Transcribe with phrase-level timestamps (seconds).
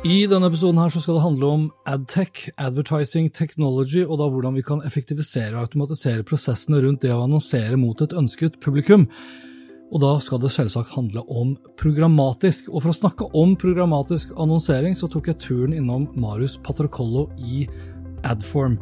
[0.00, 4.54] I denne episoden her så skal det handle om adtech, advertising technology, og da hvordan
[4.56, 9.04] vi kan effektivisere og automatisere prosessene rundt det å annonsere mot et ønsket publikum.
[9.92, 12.70] Og da skal det selvsagt handle om programmatisk.
[12.72, 17.66] Og for å snakke om programmatisk annonsering, så tok jeg turen innom Marius Patracollo i
[18.24, 18.78] Adform.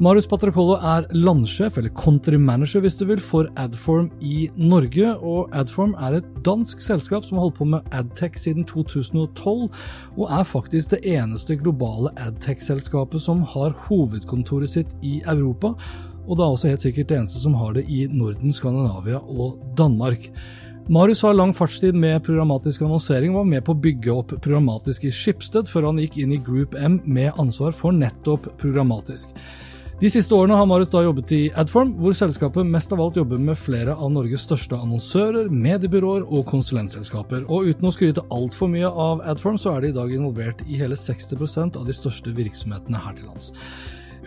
[0.00, 5.14] Marius Patracollo er landsjef, eller country manager hvis du vil, for Adform i Norge.
[5.16, 9.68] Og Adform er et dansk selskap som har holdt på med adtech siden 2012,
[10.16, 15.74] og er faktisk det eneste globale adtech-selskapet som har hovedkontoret sitt i Europa.
[16.28, 19.56] Og det er også helt sikkert det eneste som har det i Norden, Skandinavia og
[19.78, 20.28] Danmark.
[20.88, 25.02] Marius har lang fartstid med programmatisk annonsering og var med på å bygge opp programmatisk
[25.04, 29.34] i Skipsted, før han gikk inn i Group M med ansvar for nettopp programmatisk.
[30.00, 33.36] De siste årene har Marius da jobbet i Adform, hvor selskapet mest av alt jobber
[33.50, 37.44] med flere av Norges største annonsører, mediebyråer og konsulentselskaper.
[37.52, 40.80] Og uten å skryte altfor mye av Adform, så er de i dag involvert i
[40.80, 43.52] hele 60% av de største virksomhetene her til lands.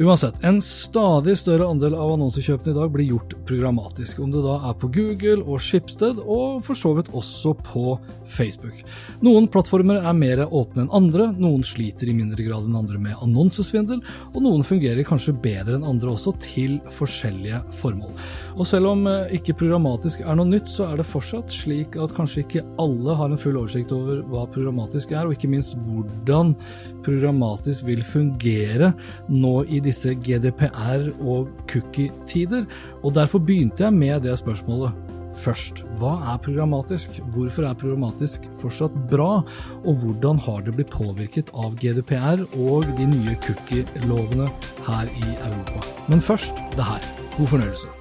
[0.01, 4.56] Uansett, en stadig større andel av annonsekjøpene i dag blir gjort programmatisk, om det da
[4.72, 7.84] er på Google og Schibsted, og for så vidt også på
[8.25, 8.79] Facebook.
[9.22, 13.22] Noen plattformer er mer åpne enn andre, noen sliter i mindre grad enn andre med
[13.22, 14.01] annonsesvindel,
[14.31, 18.16] og noen fungerer kanskje bedre enn andre også, til forskjellige formål.
[18.57, 22.16] Og selv om eh, ikke programmatisk er noe nytt, så er det fortsatt slik at
[22.18, 26.56] kanskje ikke alle har en full oversikt over hva programmatisk er, og ikke minst hvordan
[27.06, 28.91] programmatisk vil fungere
[29.29, 32.67] nå i disse GDPR- og cookie-tider,
[33.01, 34.94] og derfor begynte jeg med det spørsmålet
[35.41, 35.81] først.
[36.00, 37.22] Hva er programmatisk?
[37.35, 39.44] Hvorfor er programmatisk fortsatt bra?
[39.85, 44.51] Og hvordan har det blitt påvirket av GDPR og de nye cookie-lovene
[44.89, 45.88] her i Europa?
[46.12, 47.12] Men først det her.
[47.38, 48.00] God fornøyelse.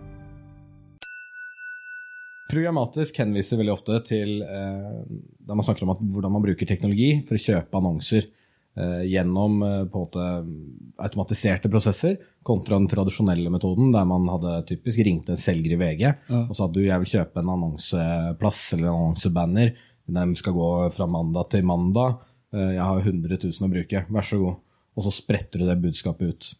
[2.51, 5.01] Programmatisk henviser veldig ofte til eh,
[5.47, 9.61] da man snakker om at, hvordan man bruker teknologi for å kjøpe annonser eh, gjennom
[9.63, 10.25] eh, på en måte
[11.07, 12.17] automatiserte prosesser,
[12.47, 16.41] kontra den tradisjonelle metoden der man hadde typisk ringt en selger i VG Ja.
[16.43, 19.73] og sa at du, jeg vil kjøpe en annonseplass eller en annonsebanner.
[20.11, 22.19] Den skal gå fra mandag til mandag.
[22.51, 24.59] Eh, jeg har 100 000 å bruke, vær så god.
[24.99, 26.51] Og så spretter du det budskapet ut.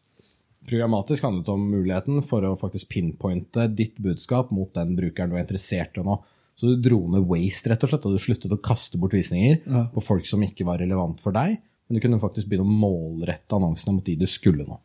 [0.70, 5.46] Programmatisk handlet om muligheten for å faktisk pinpointe ditt budskap mot den brukeren du er
[5.46, 6.20] interessert i nå.
[6.56, 9.62] Så du dro ned waste, rett og slett, og du sluttet å kaste bort visninger
[9.66, 9.88] Ja.
[9.94, 11.58] på folk som ikke var relevant for deg.
[11.90, 14.78] Men du kunne faktisk begynne å målrette annonsene mot de du skulle nå.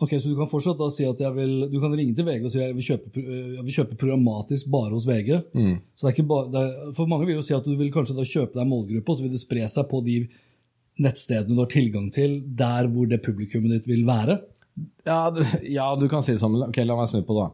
[0.00, 2.44] Ok, Så du kan fortsatt da si at jeg vil, du kan ringe til VG
[2.46, 3.12] og si at jeg vil kjøpe,
[3.56, 5.42] jeg vil kjøpe programmatisk bare hos VG.
[5.96, 8.14] Så det er ikke bare, er, For mange vil jo si at du vil kanskje
[8.16, 10.28] da kjøpe deg en målgruppe, og så vil det spre seg på de
[11.02, 14.38] nettstedene du har tilgang til, der hvor det publikummet ditt vil være.
[15.06, 15.20] Ja,
[15.62, 16.56] ja, du kan si det sånn.
[16.68, 17.46] Ok, la meg snu på det.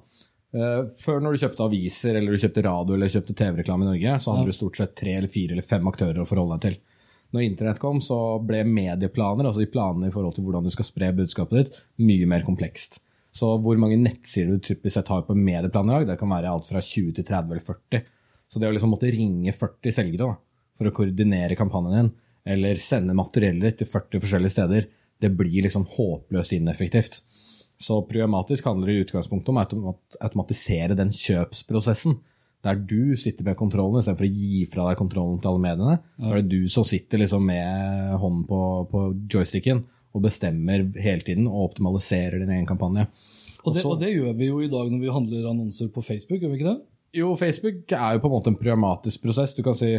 [0.58, 4.16] Eh, før når du kjøpte aviser eller du kjøpte radio eller kjøpte TV-reklame i Norge,
[4.20, 4.52] så hadde Ja.
[4.52, 6.80] du stort sett tre eller fire eller fem aktører å forholde deg til.
[7.32, 10.84] Når internett kom, så ble medieplaner, altså de planene i forhold til hvordan du skal
[10.84, 12.98] spre budskapet ditt, mye mer komplekst.
[13.32, 16.50] Så hvor mange nettsider du typisk sett har på medieplan i dag, det kan være
[16.52, 18.02] alt fra 20 til 30 eller 40.
[18.52, 20.36] Så det å liksom måtte ringe 40 selgere da,
[20.76, 22.12] for å koordinere kampanjen din,
[22.44, 24.86] eller sende materiellet til 40 forskjellige steder,
[25.22, 27.22] det blir liksom håpløst ineffektivt.
[27.82, 32.18] Så programmatisk handler det i utgangspunktet om å automatisere den kjøpsprosessen.
[32.62, 35.96] Der du sitter med kontrollen istedenfor å gi fra deg kontrollen til alle mediene.
[36.14, 38.60] Så er det du som sitter liksom med hånden på,
[38.92, 39.02] på
[39.34, 39.82] joysticken
[40.12, 43.08] og bestemmer hele tiden og optimaliserer din egen kampanje.
[43.62, 46.42] Og det, og det gjør vi jo i dag når vi handler annonser på Facebook,
[46.42, 46.78] gjør vi ikke det?
[47.18, 49.52] Jo, Facebook er jo på en måte en programmatisk prosess.
[49.56, 49.96] Du kan si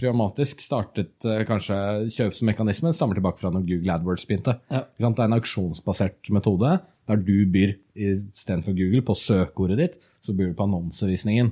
[0.00, 1.76] Programmatisk startet eh, kanskje
[2.14, 4.54] kjøpsmekanismen stammer tilbake fra når Google AdWords begynte.
[4.72, 4.86] Ja.
[4.96, 10.52] Det er en auksjonsbasert metode der du byr istedenfor Google på søkeordet ditt, så byr
[10.52, 11.50] du på annonsevisningen.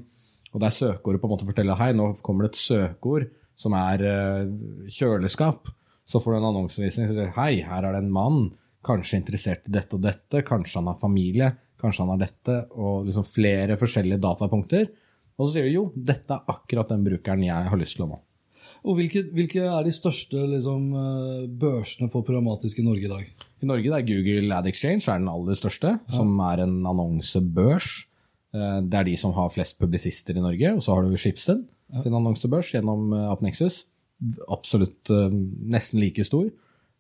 [0.54, 3.26] Og der søkeordet på en måte forteller hei, nå kommer det et søkeord
[3.58, 4.54] som er eh,
[4.96, 5.68] kjøleskap.
[6.08, 8.46] Så får du en annonsevisning som sier hei, her er det en mann,
[8.86, 11.50] kanskje interessert i dette og dette, kanskje han har familie,
[11.82, 14.88] kanskje han har dette, og liksom flere forskjellige datapunkter.
[15.36, 18.10] Og så sier du jo, dette er akkurat den brukeren jeg har lyst til å
[18.14, 18.22] nå.
[18.86, 23.24] Og hvilke, hvilke er de største liksom, eh, børsene for programmatisk i Norge i dag?
[23.62, 27.88] I Norge det er Google Ad Exchange er den aller største, som er en annonsebørs.
[28.54, 30.74] Eh, Det er de som har flest publisister i Norge.
[30.76, 31.64] Og så har du Schibsted
[32.02, 33.84] sin annonsebørs gjennom eh, Apnexus.
[34.50, 35.10] Absolutt
[35.70, 36.48] nesten like stor.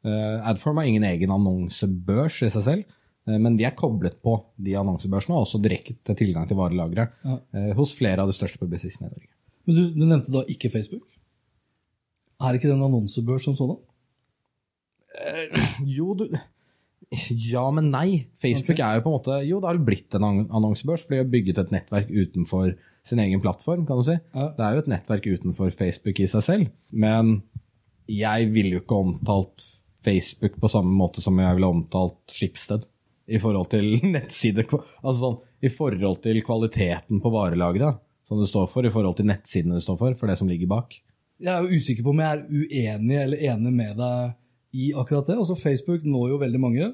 [0.04, 2.84] Adform har ingen egen annonsebørs i seg selv,
[3.26, 7.72] men vi er koblet på de annonsebørsene og også direkte tilgang til varelagre Ja.
[7.74, 9.28] hos flere av de største publisistene i Norge.
[9.66, 11.02] Men du, du nevnte da ikke Facebook.
[12.38, 13.80] Er ikke det en annonsebørs som sådan?
[15.88, 16.28] Jo, du
[17.48, 18.26] Ja, men nei.
[18.36, 21.30] Facebook er jo på en måte Jo, det har blitt en annonsebørs, for de har
[21.32, 22.74] bygget et nettverk utenfor
[23.08, 24.18] sin egen plattform, kan du si.
[24.34, 24.50] Ja.
[24.54, 26.70] Det er jo et nettverk utenfor Facebook i seg selv.
[26.92, 27.38] Men
[28.08, 29.64] jeg ville jo ikke omtalt
[30.04, 32.84] Facebook på samme måte som jeg ville omtalt Skipsted.
[33.28, 38.68] I forhold til nettside Altså sånn i forhold til kvaliteten på varelageret som det står
[38.68, 40.98] for, i forhold til nettsidene det står for, for det som ligger bak.
[41.40, 44.32] Jeg er jo usikker på om jeg er uenig eller enig med deg
[44.78, 45.36] i akkurat det.
[45.38, 46.88] Altså Facebook når jo veldig mange.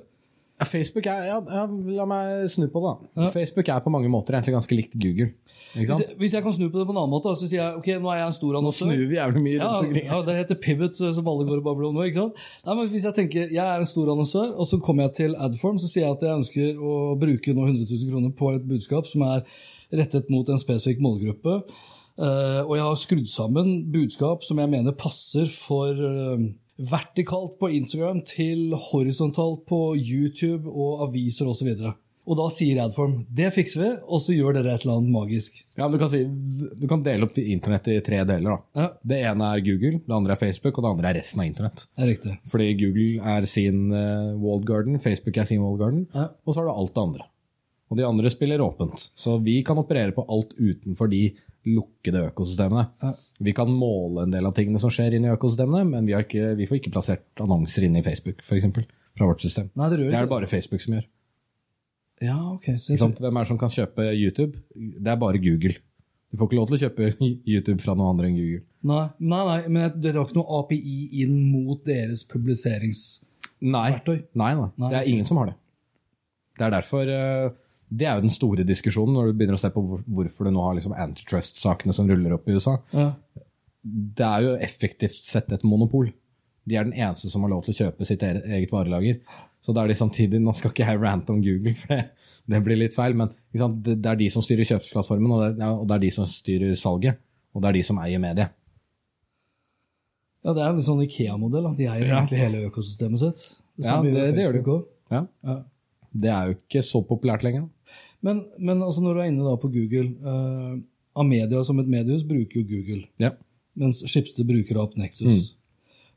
[0.54, 1.62] Ja, Facebook er, ja, ja,
[1.96, 2.90] La meg snu på det.
[3.16, 3.22] da.
[3.24, 3.30] Ja.
[3.34, 5.32] Facebook er på mange måter egentlig ganske likt Google.
[5.74, 7.58] Ikke Hvis jeg, hvis jeg kan snu på det på en annen måte, så sier
[7.58, 10.06] jeg ok, nå er jeg en stor Nå snur vi jævlig mye Ja, rundt omkring.
[10.06, 12.04] ja, det heter pivot, som alle går og babler om nå.
[12.06, 12.38] ikke sant?
[12.68, 15.34] Nei, men Hvis jeg tenker jeg er en stor annonsør, og så kommer jeg til
[15.34, 18.68] Adform, så sier jeg at jeg ønsker å bruke nå 100 000 kroner på et
[18.70, 19.42] budskap som er
[19.90, 21.58] rettet mot en spesifikk målgruppe.
[22.18, 26.44] Eh, og jeg har skrudd sammen budskap som jeg mener passer for eh,
[26.78, 31.70] vertikalt på Instagram til horisontalt på YouTube og aviser osv.
[32.24, 35.58] Og da sier Adform det fikser vi, og så gjør dere et eller annet magisk.
[35.76, 38.62] Ja, du, kan si, du kan dele opp internett i tre deler.
[38.78, 41.50] Ja, Det ene er Google, det andre er Facebook, og det andre er resten av
[41.50, 41.84] internett.
[41.92, 42.32] det er riktig.
[42.48, 46.30] Fordi Google er sin uh, walled garden, Facebook er sin walled garden, Ja.
[46.46, 47.28] og så har du alt det andre.
[47.92, 49.10] Og de andre spiller åpent.
[49.14, 51.26] Så vi kan operere på alt utenfor de
[51.68, 53.14] lukkede økosystemene.
[53.44, 56.26] Vi kan måle en del av tingene som skjer inne i økosystemene, men vi, har
[56.26, 58.68] ikke, vi får ikke plassert annonser inne i Facebook, f.eks.
[59.14, 59.68] Fra vårt system.
[59.78, 61.04] Nei, det Det er det bare Facebook som gjør.
[62.24, 62.72] Ja, ok.
[62.78, 63.20] Så Ikke sant?
[63.22, 64.58] Hvem er det som kan kjøpe YouTube?
[64.74, 65.76] Det er bare Google.
[66.34, 67.10] Du får ikke lov til å kjøpe
[67.46, 68.64] YouTube fra noen andre enn Google.
[68.90, 74.16] Nei, nei, nei men det var ikke noe API inn mot deres publiseringsverktøy?
[74.34, 74.88] Nei, nei, nei.
[74.90, 75.54] Det er ingen som har det.
[76.58, 77.46] Det er derfor eh,
[77.90, 80.62] Det er jo den store diskusjonen når du begynner å se på hvorfor du nå
[80.64, 82.78] har liksom antitrust-sakene som ruller opp i USA.
[82.92, 83.10] Ja.
[83.84, 86.08] Det er jo effektivt sett et monopol.
[86.66, 89.18] De er den eneste som har lov til å kjøpe sitt eget varelager.
[89.64, 92.10] Så da er de samtidig Nå skal ikke jeg rante om Google, for det,
[92.48, 93.30] det blir litt feil, men?
[93.52, 96.74] Det, det er de som styrer kjøpsplattformen, og det, og det er de som styrer
[96.76, 97.20] salget.
[97.54, 98.50] Og det er de som eier mediet.
[100.44, 101.68] ja, det er en sånn Ikea-modell.
[101.78, 103.44] De eier egentlig hele økosystemet sitt.
[103.78, 104.74] Det Ja, det- det gjør de.
[105.10, 105.26] Ja.
[105.44, 105.56] Ja.
[106.14, 107.66] Det er jo ikke så populært lenger.
[108.24, 110.78] Men, men altså når du er inne på Google eh,
[111.20, 113.32] Amedia som et mediehus bruker jo Google, Ja.
[113.76, 115.26] mens Schibsted bruker opp Nexus.
[115.28, 115.60] Mm.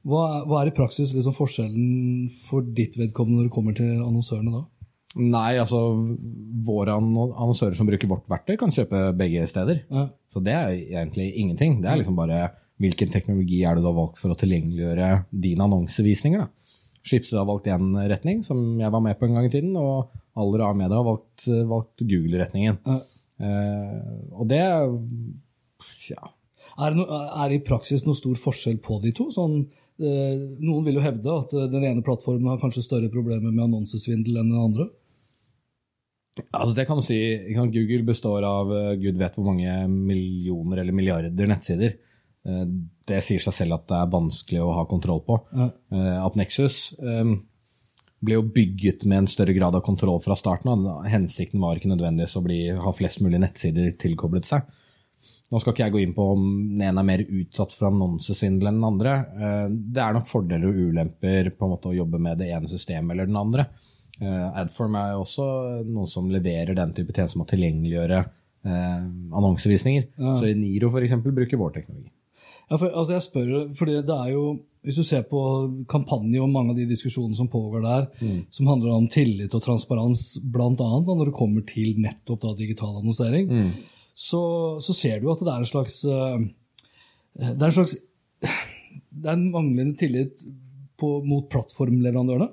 [0.08, 4.54] Hva, hva er i praksis liksom forskjellen for ditt vedkommende når det kommer til annonsørene
[4.54, 4.64] da?
[5.18, 5.80] Nei, altså
[6.68, 9.82] våre annonsører som bruker vårt verktøy, kan kjøpe begge steder.
[9.90, 10.08] Ja.
[10.32, 11.80] Så det er egentlig ingenting.
[11.82, 15.66] Det er liksom bare hvilken teknologi er det du har valgt for å tilgjengeliggjøre dine
[15.66, 16.46] annonsevisninger.
[16.46, 16.67] da.
[17.08, 20.12] Schibsted har valgt én retning, som jeg var med på en gang i tiden, og
[20.38, 22.80] Aller A Media har valgt, valgt Google-retningen.
[22.86, 22.98] Ja.
[23.38, 24.00] Eh,
[24.34, 24.62] og det
[26.10, 26.32] ja.
[26.78, 29.30] Er, no, er det i praksis noe stor forskjell på de to?
[29.34, 29.64] Sånn,
[29.98, 33.66] eh, noen vil jo hevde at eh, den ene plattformen har kanskje større problemer med
[33.66, 34.90] annonsesvindel enn den andre.
[36.54, 37.18] Altså det kan du si,
[37.56, 41.98] Google består av eh, gud vet hvor mange millioner eller milliarder nettsider.
[42.48, 42.66] Eh,
[43.08, 45.38] Det sier seg selv at det er vanskelig å ha kontroll på.
[45.56, 45.70] Ja.
[45.96, 47.30] Eh, AppNexus eh,
[48.20, 51.06] ble jo bygget med en større grad av kontroll fra starten av.
[51.08, 54.68] Hensikten var ikke nødvendigvis å bli, ha flest mulig nettsider tilkoblet seg.
[55.48, 56.42] Nå skal ikke jeg gå inn på om
[56.74, 59.14] den ene er mer utsatt for annonsesvindel enn den andre.
[59.72, 63.16] Det er nok fordeler og ulemper på en måte å jobbe med det ene systemet
[63.16, 63.70] eller den andre.
[64.20, 65.48] Adform er jo også
[65.88, 68.20] noen som leverer den type tjenester med å tilgjengeliggjøre
[68.68, 69.32] annonsevisninger.
[69.40, 70.08] annonsevisninger.
[70.44, 71.16] Så Niro f.eks.
[71.24, 72.12] bruker vår teknologi.
[72.70, 75.40] Ja, for, altså jeg spør, fordi det er jo, Hvis du ser på
[75.92, 78.06] kampanje og mange av de diskusjonene som pågår der,
[78.52, 80.70] som handler om tillit og transparens, bl.a.
[80.72, 83.50] når det kommer til nettopp da, digital annonsering,
[84.16, 84.42] så,
[84.80, 86.46] så ser du at det er en slags eh,
[87.36, 87.98] Det er en slags
[89.18, 90.40] det er en manglende tillit
[90.98, 92.48] på, mot plattformleverandørene.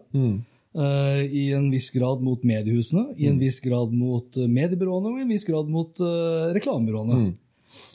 [0.75, 5.19] eh, I en viss grad mot mediehusene, i en viss grad mot eh, mediebyråene og
[5.21, 7.21] i en viss grad mot uh, reklamebyråene.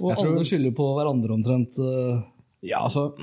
[0.01, 1.79] Og tror- alle skylder på hverandre omtrent.
[1.79, 2.21] eh,
[2.62, 3.13] Ja, altså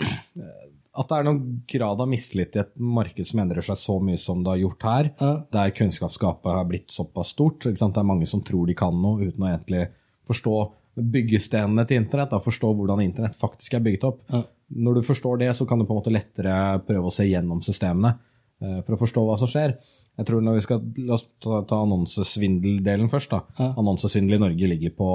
[0.97, 4.17] At det er noen grad av mistillit i et marked som endrer seg så mye
[4.19, 5.43] som det har gjort her, Ja.
[5.53, 7.61] der kunnskapsgapet har blitt såpass stort.
[7.61, 9.89] Det er mange som tror de kan noe uten å egentlig
[10.27, 14.23] forstå byggestenene til internett, da, forstå hvordan internett faktisk er bygget opp.
[14.33, 14.43] Ja.
[14.75, 17.61] Når du forstår det, så kan du på en måte lettere prøve å se gjennom
[17.63, 18.17] systemene
[18.63, 19.77] eh, for å forstå hva som skjer.
[20.17, 23.29] Jeg tror når vi skal, La oss ta, ta annonsesvindeldelen først.
[23.31, 23.43] da.
[23.59, 23.75] Ja.
[23.77, 25.11] Annonsesvindel i Norge ligger på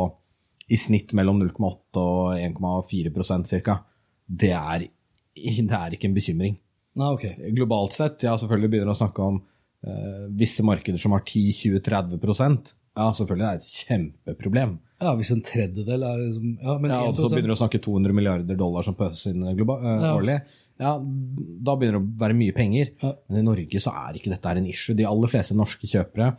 [0.70, 3.78] i snitt mellom 0,8 og 1,4% ca.
[4.28, 4.90] Det, er-
[5.70, 6.60] det er ikke en bekymring.
[7.00, 7.26] Nei, ok.
[7.56, 13.06] Globalt sett, ja, selvfølgelig begynner å snakke om uh, visse markeder som har 10-20-30% Ja,
[13.16, 14.74] selvfølgelig det er et kjempeproblem.
[15.02, 17.80] Ja, hvis en tredjedel er liksom Ja, men Ja, og så begynner du å snakke
[17.82, 20.12] 200 milliarder dollar som pøses inn eh, Ja.
[20.14, 20.36] årlig.
[20.82, 22.92] Ja, da begynner det å være mye penger.
[23.02, 23.14] Ja.
[23.30, 24.96] Men i Norge så er ikke dette en issue.
[24.98, 26.34] De aller fleste norske kjøpere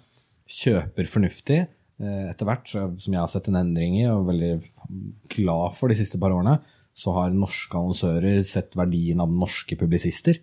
[0.53, 1.61] kjøper fornuftig.
[2.03, 5.93] Eh, Etter hvert, som jeg har sett en endring i, og er veldig glad for
[5.93, 6.59] de siste par årene,
[6.93, 10.41] så har norske annonsører sett verdien av norske publisister,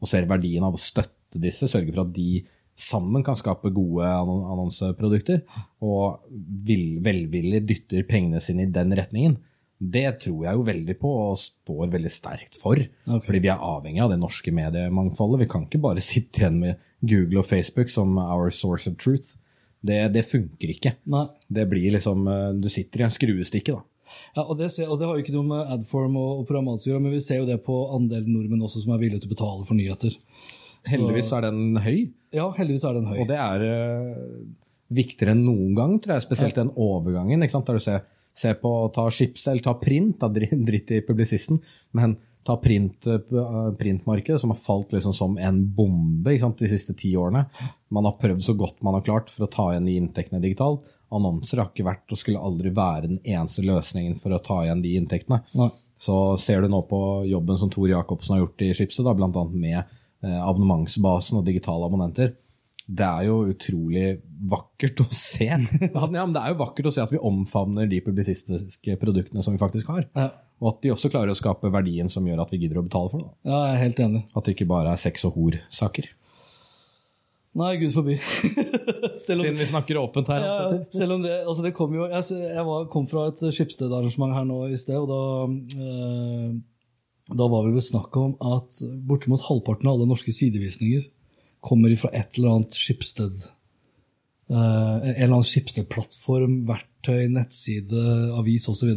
[0.00, 2.44] og ser verdien av å støtte disse, sørge for at de
[2.80, 5.42] sammen kan skape gode annonseprodukter,
[5.84, 6.22] og
[6.64, 9.36] velvillig dytter pengene sine i den retningen.
[9.80, 12.76] Det tror jeg jo veldig på og står veldig sterkt for.
[12.76, 13.26] Okay.
[13.26, 15.40] Fordi vi er avhengig av det norske mediemangfoldet.
[15.44, 19.39] Vi kan ikke bare sitte igjen med Google og Facebook som our source of truth.
[19.80, 20.94] Det, det funker ikke.
[21.12, 21.24] Nei.
[21.48, 23.86] Det blir liksom eh, Du sitter i en skruestikke, da.
[24.34, 26.88] Ja, og det, ser, og det har jo ikke noe med Adform og, og programmatisk
[26.88, 29.30] å gjøre, men vi ser jo det på andelen nordmenn også som er villige til
[29.30, 30.16] å betale for nyheter.
[30.90, 31.98] Heldigvis er den høy,
[32.34, 33.20] Ja, heldigvis er den høy.
[33.22, 34.40] og det er uh,
[34.98, 36.24] viktigere enn noen gang, tror jeg.
[36.26, 37.44] Spesielt den overgangen.
[37.44, 37.70] ikke sant?
[37.70, 38.02] Der du ser,
[38.34, 41.60] ser på Ta Schibsted, ta print, da, dritt i publisisten,
[41.94, 46.94] men ta print, eh, printmarkedet, som har falt liksom som en bombe sant, de siste
[46.96, 47.44] ti årene.
[47.90, 50.88] Man har prøvd så godt man har klart for å ta igjen de inntektene digitalt.
[51.12, 54.82] Annonser har ikke vært og skulle aldri være den eneste løsningen for å ta igjen
[54.82, 55.42] de inntektene.
[55.58, 55.70] Nei.
[56.00, 59.44] Så ser du nå på jobben som Tor Jacobsen har gjort i Schibsted, bl.a.
[59.52, 62.38] med eh, abonnementsbasen og digitale abonnenter.
[62.90, 64.06] Det er jo utrolig
[64.50, 65.50] vakkert å se.
[65.92, 69.54] Ja, men det er jo vakkert å se at vi omfavner de publisistiske produktene som
[69.54, 70.08] vi faktisk har.
[70.60, 73.08] Og at de også klarer å skape verdien som gjør at vi gidder å betale
[73.12, 73.30] for det.
[73.48, 74.22] ja, jeg er helt enig.
[74.36, 76.10] At det ikke bare er sex og hor-saker.
[77.60, 78.14] Nei, gud forby.
[79.24, 80.44] Selv om, Siden vi snakker åpent her.
[80.44, 80.58] ja,
[80.94, 82.22] selv om det, altså det kom jo Jeg,
[82.54, 86.52] jeg var, kom fra et skipsstedarrangement her nå i sted, og da eh,
[87.34, 91.08] Da var det vel snakk om at bortimot halvparten av alle norske sidevisninger
[91.60, 93.42] kommer fra et eller annet skipssted.
[94.48, 98.06] eh, En eller annen Schibsted-plattform, verktøy, nettside,
[98.38, 98.94] avis osv.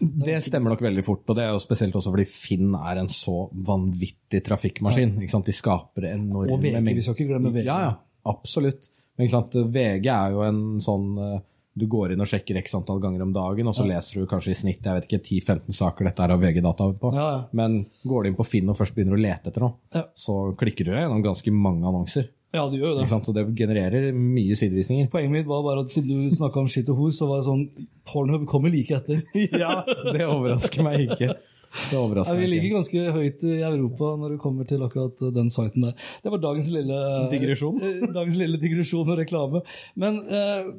[0.00, 3.10] Det stemmer nok veldig fort, og det er jo spesielt også fordi Finn er en
[3.10, 5.16] så vanvittig trafikkmaskin.
[5.18, 7.66] De skaper enorme Og VG, vi skal ikke glemme VG.
[7.66, 7.92] Ja, ja,
[8.30, 8.90] absolutt.
[9.18, 9.28] Men?
[9.74, 11.40] VG er jo en sånn eh,
[11.78, 14.50] Du går inn og sjekker x antall ganger om dagen, og så leser du kanskje
[14.54, 17.10] i snitt jeg vet ikke, 10-15 saker dette er av VG-data på.
[17.14, 17.40] Ja, ja.
[17.54, 20.04] Men går du inn på Finn og først begynner å lete etter noe, Ja.
[20.18, 22.30] så klikker du deg gjennom ganske mange annonser.
[22.54, 23.10] Ja, det gjør jo Ikke det.
[23.12, 23.28] sant?
[23.28, 25.10] Og det genererer mye sidevisninger.
[25.12, 27.48] Poenget mitt var bare at siden du snakka om shit og hos, så var det
[27.50, 27.66] sånn
[28.08, 29.20] Pornhub kommer like etter.
[29.62, 29.82] Ja,
[30.14, 31.28] det overrasker meg ikke.
[31.68, 35.20] Det Ja, overrasker vi meg ligger ganske høyt i Europa når det kommer til akkurat
[35.36, 35.92] den siten der.
[36.24, 36.96] Det var dagens lille
[37.34, 37.76] Digresjon.
[37.84, 39.60] eh, Dagens lille digresjon og reklame.
[40.00, 40.72] Men eh,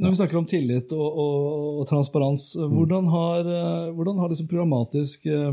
[0.00, 2.72] når vi snakker om tillit og, og, og transparens, Mm.
[2.78, 5.52] hvordan har, eh, hvordan har liksom programmatisk eh,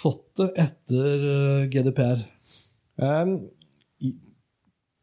[0.00, 2.24] fått det etter eh, GDPR?
[3.00, 3.36] Um,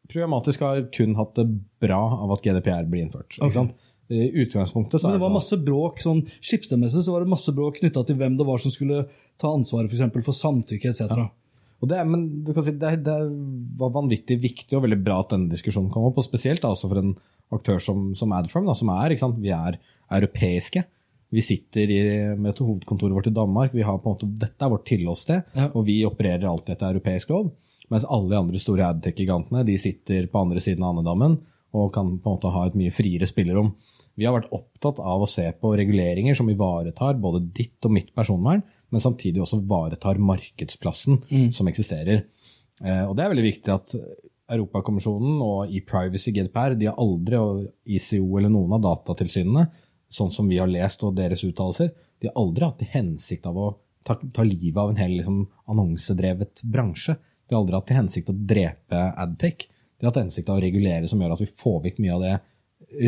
[0.08, 1.46] Programmatisk har kun hatt det
[1.84, 3.36] bra av at GDPR blir innført.
[3.38, 3.74] Ikke sant?
[4.08, 7.52] I utgangspunktet så Men det var sånn- masse bråk, sånn skipsstemmessig så var det masse
[7.52, 9.02] bråk knytta til hvem det var som skulle
[9.38, 11.28] ta ansvaret for, eksempel, for samtykke etc.
[11.82, 13.16] Og det, er- men du kan si, det, det
[13.78, 16.88] var vanvittig viktig og veldig bra at denne diskusjonen kom opp, og spesielt da, også
[16.88, 17.12] for en
[17.52, 19.38] aktør som, som Adform, da, som er, ikke sant?
[19.44, 19.76] vi er
[20.10, 20.84] europeiske.
[21.30, 22.00] Vi sitter i,
[22.40, 23.74] med et hovedkontoret vårt i Danmark.
[23.76, 25.68] Vi har på en måte, dette er vårt tilholdssted, Ja.
[25.74, 27.52] og vi opererer alltid etter europeisk lov.
[27.92, 31.38] Mens alle de andre store adtech-gigantene de sitter på andre siden av andedammen
[31.76, 33.74] og kan på en måte ha et mye friere spillerom.
[34.18, 38.08] Vi har vært opptatt av å se på reguleringer som ivaretar både ditt og mitt
[38.16, 41.20] personvern, men samtidig også ivaretar markedsplassen
[41.54, 42.24] som eksisterer.
[42.80, 43.94] Eh, og det er veldig viktig at
[44.48, 49.66] Europakommisjonen og e-privacy GDPR de har aldri, og ICO eller noen av datatilsynene,
[50.08, 53.58] sånn som vi har lest og deres uttalelser, de har aldri hatt til hensikt av
[53.60, 53.68] å
[54.08, 57.18] ta, ta livet av en hel liksom, annonsedrevet bransje.
[57.48, 59.66] De har aldri hatt til hensikt å drepe Adtech.
[59.98, 62.36] De har hatt hensikt å regulere som gjør at vi får vekk mye av det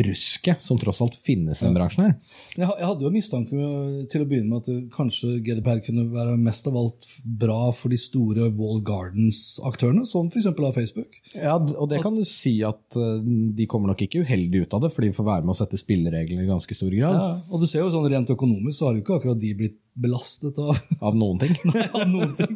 [0.05, 2.11] rusket som tross alt finnes i den bransjen her.
[2.53, 3.69] Jeg, jeg hadde jo en mistanke
[4.11, 7.97] til å begynne med at kanskje GDPR kunne være mest av alt bra for de
[7.99, 10.49] store Wall Gardens-aktørene, som f.eks.
[10.51, 11.17] av Facebook.
[11.33, 13.23] Ja, og det kan du si at eh,
[13.57, 15.79] de kommer nok ikke uheldig ut av det, for de får være med å sette
[15.81, 17.17] spillereglene i ganske stor grad.
[17.17, 19.79] Ja, og du ser jo sånn Rent økonomisk så har jo ikke akkurat de blitt
[19.97, 21.57] belastet av, Av noen ting.
[21.97, 22.53] av noen ting.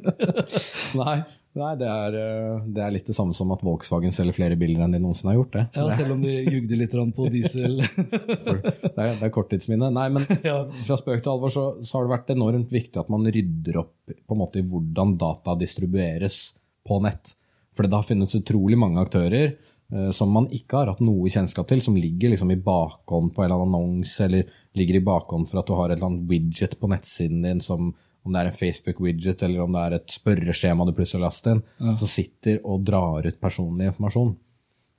[1.02, 1.18] nei,
[1.60, 4.84] nei det, er, eh, det er litt det samme som at Volkswagen selger flere biler
[4.86, 5.54] enn de noensinne har gjort.
[5.56, 5.64] det.
[5.78, 7.80] Ja, Selv om de jugde litt på diesel.
[8.46, 9.92] For det, er, det er korttidsminne.
[9.96, 10.28] Nei, men
[10.88, 13.96] fra spøk til alvor så, så har det vært enormt viktig at man rydder opp
[14.12, 16.40] på en måte i hvordan data distribueres
[16.86, 17.36] på nett.
[17.76, 21.68] For det har funnet utrolig mange aktører eh, som man ikke har hatt noe kjennskap
[21.72, 25.50] til, som ligger liksom i bakhånd på en eller annen annonse, eller ligger i bakhånd
[25.50, 27.94] for at du har et eller annet widget på nettsiden din som
[28.26, 31.52] om det er en Facebook-widget eller om det er et spørreskjema du plutselig har lastet
[31.54, 31.62] inn,
[32.02, 34.34] som sitter og drar ut personlig informasjon.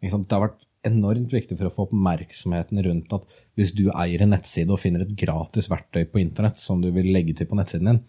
[0.06, 3.24] Det har vært enormt viktig for å få oppmerksomheten rundt at
[3.58, 7.10] hvis du eier en nettside og finner et gratis verktøy på internett som du vil
[7.10, 8.02] legge til på nettsiden din,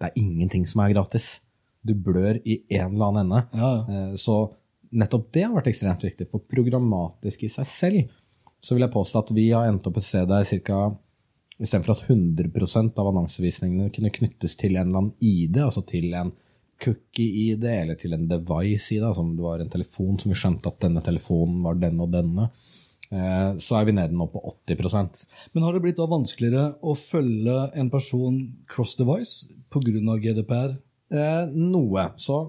[0.00, 1.38] det er ingenting som er gratis.
[1.80, 3.40] Du blør i en eller annen ende.
[3.56, 4.06] Ja, ja.
[4.20, 4.36] Så
[4.92, 6.26] nettopp det har vært ekstremt viktig.
[6.28, 8.16] For programmatisk i seg selv
[8.60, 10.80] så vil jeg påstå at vi har endt opp et sted der ca.
[11.60, 16.32] Istedenfor at 100% av annonsevisningene kunne knyttes til en eller annen ID, altså til en
[16.80, 20.80] cookie-ID eller til en device-ID, altså om det var en telefon som vi skjønte at
[20.86, 22.46] denne telefonen var denne og denne,
[23.12, 26.96] eh, så er vi nede nå på 80% Men har det blitt da vanskeligere å
[26.96, 28.40] følge en person
[28.70, 30.16] cross-device pga.
[30.24, 30.78] GDPR?
[31.12, 32.08] eh, Noe.
[32.16, 32.40] Så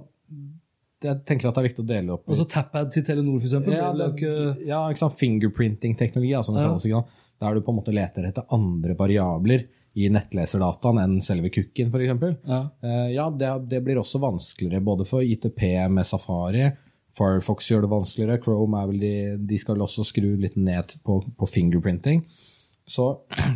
[1.01, 2.27] jeg tenker at det er viktig å dele opp.
[2.29, 3.55] Altså Tappad til Telenor, f.eks.?
[3.71, 5.17] Ja, Ja, ja, ikke sant?
[5.19, 6.67] Fingerprinting-teknologi, altså, Ja.
[6.69, 9.65] kalles, der du på en måte leter etter andre variabler
[9.97, 12.37] i nettleserdataen enn selve Kukken, f.eks.
[12.47, 12.61] Ja.
[12.83, 16.69] uh, ja, det, det blir også vanskeligere, både for ITP med Safari.
[17.17, 18.39] Firefox gjør det vanskeligere.
[18.43, 19.13] Chrome er vel de,
[19.49, 22.23] de skal også skru litt ned på, på fingerprinting.
[22.87, 23.09] Så,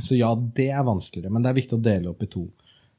[0.03, 2.49] så ja, det er vanskeligere, men det er viktig å dele opp i to.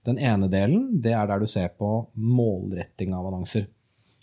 [0.06, 3.66] Den ene delen det er der du ser på målretting av annonser.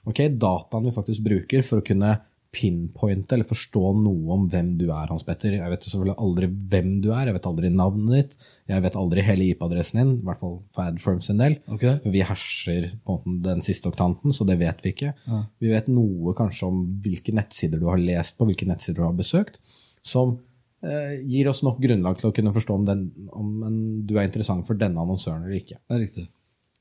[0.10, 2.18] Ok, Dataen vi faktisk bruker for å kunne
[2.54, 5.56] pinpointe eller forstå noe om hvem du er, Hans Petter.
[5.58, 8.98] Jeg vet jo selvfølgelig aldri hvem du er, jeg vet aldri navnet ditt, jeg vet
[9.00, 11.58] aldri hele IP-adressen din, i hvert fall for Adfirms sin del.
[11.74, 11.98] Okay.
[12.14, 15.16] Vi herser på en måte den siste oktanten, så det vet vi ikke.
[15.64, 19.18] Vi vet noe kanskje om hvilke nettsider du har lest på, hvilke nettsider du har
[19.18, 19.58] besøkt,
[20.06, 20.38] som
[20.86, 24.30] eh, gir oss nok grunnlag til å kunne forstå om, den, om en, du er
[24.30, 25.82] interessant for denne annonsøren eller ikke.
[25.82, 26.30] Det er riktig.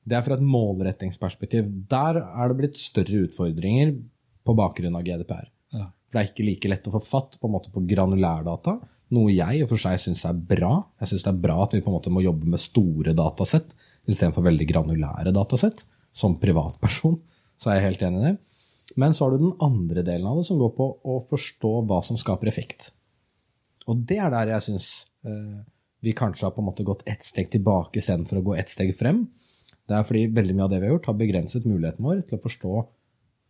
[0.02, 1.68] Det er fra et målrettingsperspektiv.
[1.90, 3.94] Der er det blitt større utfordringer
[4.42, 5.46] på bakgrunn av GDPR.
[5.74, 5.86] Ja.
[5.90, 8.78] For det er ikke like lett å få fatt på, en måte, på granulærdata,
[9.12, 10.72] noe jeg og for seg syns er bra.
[11.02, 13.74] Jeg syns det er bra at vi på en måte må jobbe med store datasett
[14.08, 15.84] istedenfor veldig granulære datasett.
[16.12, 17.16] Som privatperson
[17.60, 18.34] så er jeg helt enig i det.
[19.00, 22.02] Men så har du den andre delen av det, som går på å forstå hva
[22.04, 22.90] som skaper effekt.
[23.88, 24.88] Og det er der jeg syns
[25.26, 25.62] eh,
[26.02, 28.92] vi kanskje har på en måte gått ett steg tilbake istedenfor å gå ett steg
[28.98, 29.24] frem.
[29.88, 32.38] Det er fordi veldig mye av det vi har gjort, har begrenset muligheten vår til
[32.38, 32.72] å forstå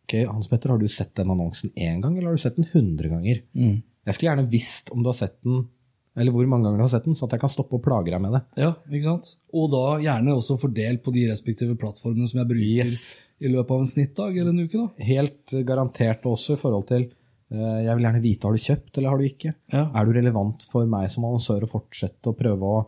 [0.02, 2.66] ok, Hans Petter, har du sett den annonsen én gang, eller har du sett den
[2.66, 3.42] 100 ganger?
[3.54, 5.62] Jeg skulle gjerne visst om du har sett den,
[6.18, 8.10] eller hvor mange ganger du har sett den, sånn at jeg kan stoppe og plage
[8.10, 8.40] deg med det.
[8.60, 9.30] Ja, ikke sant?
[9.54, 13.06] Og da gjerne også fordelt på de respektive plattformene som jeg bruker Yes.
[13.40, 14.82] i løpet av en snittdag eller en uke.
[14.82, 15.06] da.
[15.12, 19.14] Helt garantert også i forhold til eh, jeg vil gjerne vite har du kjøpt eller
[19.14, 19.54] har du ikke.
[19.72, 19.86] Ja.
[19.94, 22.82] Er du relevant for meg som annonsør å fortsette å prøve å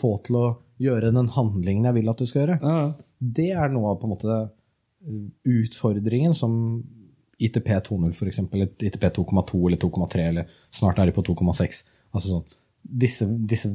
[0.00, 0.46] få til å
[0.80, 2.58] gjøre den handlingen jeg vil at du skal gjøre?
[2.62, 6.54] Ja, Det er noe av på en måte uh, utfordringen som
[7.40, 11.84] ITP 2.0 f.eks., eller ITP 2,2 eller 2,3, eller snart er de på 2,6.
[12.12, 13.68] Altså sånn, disse, disse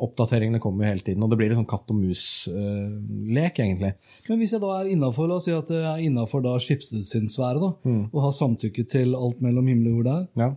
[0.00, 3.92] oppdateringene kommer jo hele tiden, og det blir en sånn katt og mus-lek, egentlig.
[4.28, 7.28] Men hvis jeg da er innafor, la oss si at jeg er innafor Schibsted sin
[7.30, 7.70] sfære, da,
[8.12, 10.50] og har samtykke til alt mellom himmel og jord der, Ja.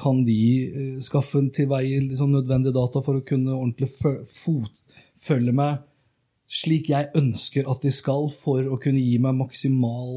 [0.00, 0.38] kan de
[0.72, 4.84] uh, skaffe til veie liksom, nødvendige data for å kunne ordentlig fot,
[5.20, 5.80] følge meg
[6.50, 10.14] slik jeg ønsker at de skal, for å kunne gi meg maksimal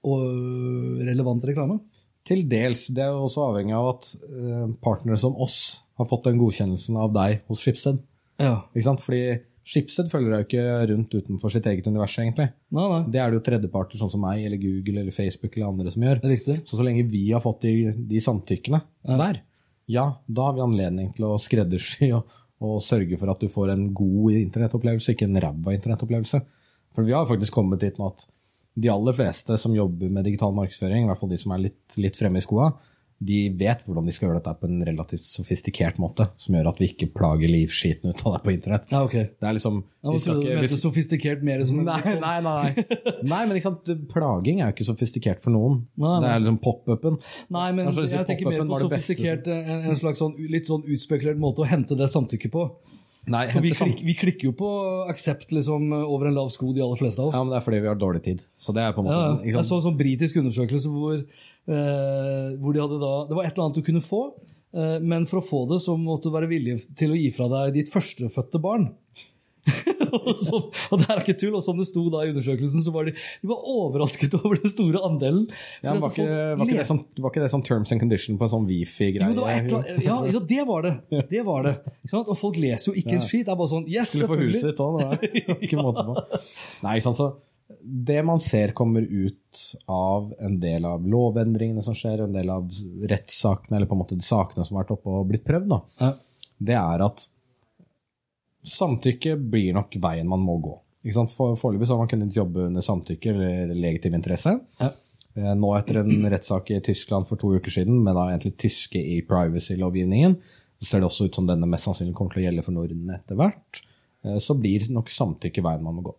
[0.00, 1.80] og øh, relevant reklame?
[2.26, 2.88] Til dels.
[2.92, 6.98] Det er jo også avhengig av at eh, partnere som oss har fått den godkjennelsen
[7.00, 8.02] av deg hos Schibsted.
[8.40, 8.58] Ja.
[8.74, 9.04] Ikke sant?
[9.04, 9.38] Fordi
[9.70, 12.50] Schibsted følger deg jo ikke rundt utenfor sitt eget univers, egentlig.
[12.76, 13.00] Nei, nei.
[13.12, 16.04] Det er det jo tredjeparter sånn som meg, eller Google, eller Facebook eller andre som
[16.04, 16.20] gjør.
[16.28, 16.58] Riktig.
[16.68, 18.82] Så så lenge vi har fått de, de samtykkene
[19.20, 19.42] der,
[19.90, 22.28] ja, da har vi anledning til å skreddersy og,
[22.60, 26.42] og sørge for at du får en god internettopplevelse, ikke en ræva internettopplevelse.
[26.94, 28.26] For vi har faktisk kommet dit med at
[28.80, 31.96] de aller fleste som jobber med digital markedsføring, i hvert fall de som er litt,
[32.00, 32.70] litt fremme i skoa,
[33.20, 36.78] de vet hvordan de skal gjøre dette på en relativt sofistikert måte, som gjør at
[36.80, 38.86] vi ikke plager livskiten ut av deg på internett.
[38.88, 39.16] Ja, ok.
[39.36, 42.84] Det er liksom Ja, vi skal ikke- vi sofistikert mer som Nei, nei, nei.
[43.32, 45.82] Nei, men ikke sant, plaging er jo ikke sofistikert for noen.
[46.00, 46.20] Nei, nei.
[46.24, 47.18] Det er liksom pop-upen.
[47.50, 49.52] Nei, men jeg, jeg tenker mer på sofistikert, som...
[49.52, 52.70] en, en slags sånn, litt sånn utspekulert måte å hente det samtykket på.
[53.28, 54.68] Nei, vi, klik, vi klikker jo på
[55.12, 57.36] aksept liksom, over en lav sko, de aller fleste av oss.
[57.36, 58.42] Ja, men det er fordi vi har dårlig tid.
[58.58, 61.49] Så det er på en måte Ja, jeg så en sånn britisk undersøkelse hvor, eh,
[61.70, 64.22] hvor de hadde da Det var et eller annet du kunne få,
[64.74, 67.50] eh, men for å få det så måtte du være villig til å gi fra
[67.52, 68.90] deg ditt førstefødte barn.
[70.16, 70.58] og, så,
[70.90, 73.12] og det er ikke tull, og som det sto da i undersøkelsen, så var de,
[73.12, 75.44] de var overrasket over den store andelen.
[75.84, 76.28] Ja, var, ikke,
[76.60, 79.36] var, ikke sånn, var ikke det sånn terms and condition på en sånn wifi-greie?
[79.36, 80.94] jo, ja, ja, det var det.
[81.30, 81.76] Det var det.
[82.22, 83.46] Og folk leser jo ikke en skit.
[83.48, 84.72] Det er bare sånn Yes, Skulle få huset selvfølgelig.
[84.72, 86.42] ditt òg, det var ikke måte på.
[86.86, 87.30] Nei, sånn så
[87.82, 92.68] det man ser kommer ut av en del av lovendringene som skjer, en del av
[93.10, 95.80] rettssakene, eller på en måte de sakene som har vært oppe og blitt prøvd, da,
[96.00, 96.12] Ja.
[96.60, 97.26] det er at
[98.66, 100.74] samtykke blir nok veien man må gå.
[101.04, 101.32] Ikke sant?
[101.32, 104.52] For Foreløpig har man kunnet jobbe under samtykke eller legitim interesse.
[104.80, 104.90] Ja.
[105.36, 109.00] Eh, Nå etter en rettssak i Tyskland for to uker siden, med da egentlig tyske
[109.00, 110.36] i privacy-lovgivningen,
[110.80, 113.08] så ser det også ut som denne mest sannsynlig kommer til å gjelde for Norden
[113.14, 113.82] etter hvert.
[114.24, 116.14] Eh, Så blir nok samtykke veien man må gå.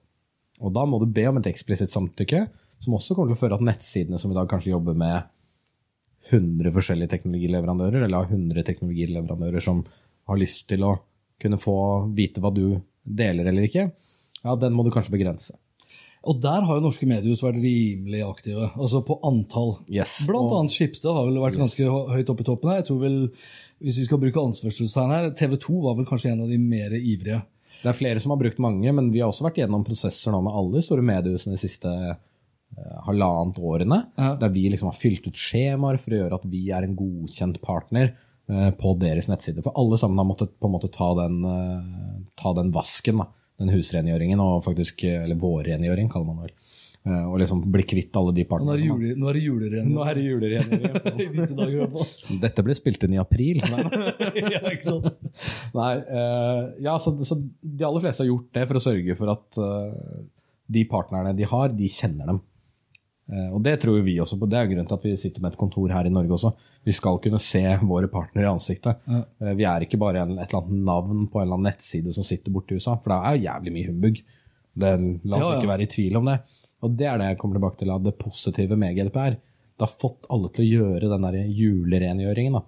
[0.62, 2.46] Og da må du be om et eksplisitt samtykke,
[2.82, 5.24] som også kommer til å føre at nettsidene som i dag kanskje jobber med
[6.30, 9.82] 100 forskjellige teknologileverandører, eller har 100 teknologileverandører som
[10.30, 10.96] har lyst til å
[11.42, 11.76] kunne få
[12.14, 13.90] vite hva du deler eller ikke,
[14.42, 15.58] ja, den må du kanskje begrense.
[16.22, 19.80] Og der har jo norske mediehus vært rimelig aktive, altså på antall.
[19.90, 20.20] Yes.
[20.28, 22.78] Blant og- annet Skipstad har vel vært ganske høyt oppe i toppen her.
[22.78, 23.32] Jeg tror vel,
[23.82, 26.92] hvis vi skal bruke ansvarstegn her, TV 2 var vel kanskje en av de mer
[26.92, 27.42] ivrige.
[27.82, 30.42] Det er flere som har brukt mange, men vi har også vært gjennom prosesser nå
[30.46, 34.36] med alle de store mediehusene de siste eh, halvannet årene, Ja.
[34.40, 37.62] der vi liksom har fylt ut skjemaer for å gjøre at vi er en godkjent
[37.66, 38.14] partner
[38.50, 39.64] eh, på deres nettside.
[39.66, 43.28] For alle sammen har måttet på en måte ta den, eh, ta den vasken, da.
[43.62, 46.56] den husrengjøringen, og faktisk, eller vårrengjøring kaller man det vel.
[47.02, 48.68] Eh, Og liksom bli kvitt alle de partene.
[48.70, 49.88] Nå er det, juler har- jule, nå er det julerenn.
[49.96, 51.22] Nå er det julerengjøring.
[51.24, 52.38] I disse dager, i hvert fall.
[52.44, 53.64] Dette ble spilt inn i april.
[53.72, 53.82] Nei,
[54.54, 55.08] ja, ikke sant?
[55.74, 59.34] Nei eh, ja, så, så de aller fleste har gjort det for å sørge for
[59.34, 60.22] at eh,
[60.78, 62.40] de partnerne de har, de kjenner dem.
[63.32, 64.52] Eh, og det tror vi også på.
[64.54, 66.54] Det er grunnen til at vi sitter med et kontor her i Norge også.
[66.86, 69.02] Vi skal kunne se våre partnere i ansiktet.
[69.10, 72.14] Eh, vi er ikke bare en, et eller annet navn på en eller annen nettside
[72.14, 74.22] som sitter borte i USA, for det er jo jævlig mye humbug.
[74.72, 74.92] Det,
[75.26, 75.58] la oss Ja, ja.
[75.64, 76.38] ikke være i tvil om det.
[76.82, 79.38] Og det er det jeg kommer tilbake til av det positive med GDPR.
[79.78, 82.54] Det har fått alle til å gjøre den der julerengjøringen.
[82.54, 82.62] da.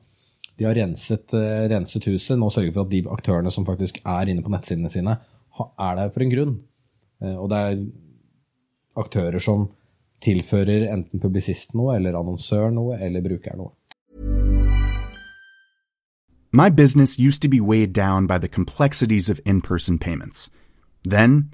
[0.57, 4.29] De har renset, eh, renset huset, nå sørger for at de aktørene som faktisk er
[4.29, 5.17] inne på nettsidene sine,
[5.79, 6.59] er der for en grunn.
[7.21, 7.85] Eh, Og det er
[8.95, 9.69] aktører som
[10.21, 13.71] tilfører enten publisist noe, eller annonsør noe, eller bruker noe.
[16.51, 20.51] My business used to be weighed down by the complexities of in person payments.
[21.03, 21.53] Then,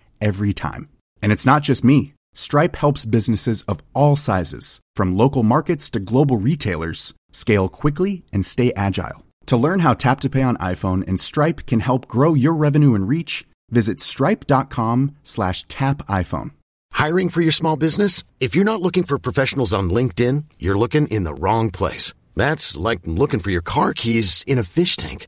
[0.21, 0.89] every time.
[1.21, 2.13] And it's not just me.
[2.33, 8.45] Stripe helps businesses of all sizes, from local markets to global retailers, scale quickly and
[8.45, 9.25] stay agile.
[9.47, 12.95] To learn how Tap to Pay on iPhone and Stripe can help grow your revenue
[12.95, 16.51] and reach, visit stripe.com slash tap iPhone.
[16.93, 18.23] Hiring for your small business?
[18.39, 22.13] If you're not looking for professionals on LinkedIn, you're looking in the wrong place.
[22.35, 25.27] That's like looking for your car keys in a fish tank.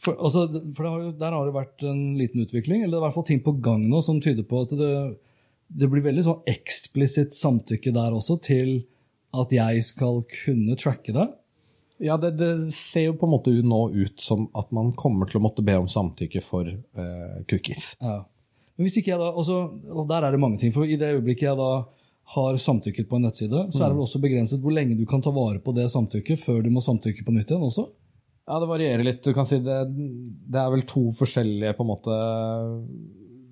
[0.00, 3.02] For, altså, for det har jo, der har det vært en liten utvikling, eller er
[3.02, 4.94] i hvert fall ting på gang nå som tyder på at det,
[5.68, 8.80] det blir veldig sånn eksplisitt samtykke der også til
[9.36, 11.28] at jeg skal kunne tracke det.
[12.00, 15.36] Ja, det, det ser jo på en måte nå ut som at man kommer til
[15.38, 17.92] å måtte be om samtykke for eh, cookies.
[18.00, 18.22] Ja.
[18.74, 19.58] Men hvis ikke jeg da, også,
[19.92, 20.72] og Der er det mange ting.
[20.72, 21.72] for I det øyeblikket jeg da
[22.32, 25.20] har samtykket på en nettside, så er det vel også begrenset hvor lenge du kan
[25.20, 27.90] ta vare på det samtykket før du må samtykke på nytt igjen også?
[28.50, 29.22] Ja, det varierer litt.
[29.22, 32.16] Du kan si det, det er vel to forskjellige på en måte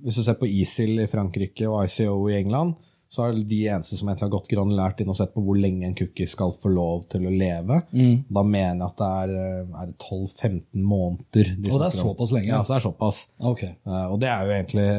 [0.02, 2.74] Hvis du ser på ISIL i Frankrike og ICO i England,
[3.08, 5.56] så er det de eneste som egentlig har gått granulært inn og sett på hvor
[5.56, 7.78] lenge en cookie skal få lov til å leve.
[7.96, 8.18] Mm.
[8.28, 9.32] Da mener jeg at det er,
[9.80, 11.54] er 12-15 måneder.
[11.56, 12.50] de Og det er såpass lenge?
[12.52, 13.22] Ja, så det er såpass.
[13.40, 13.62] Ok.
[13.64, 14.90] Eh, Og det er jo egentlig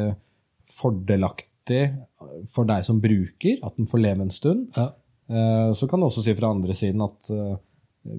[0.80, 1.84] fordelaktig
[2.50, 4.68] for deg som bruker, at den får leve en stund.
[4.78, 4.90] Ja.
[5.30, 7.56] Eh, Så kan du også si fra andre siden at eh,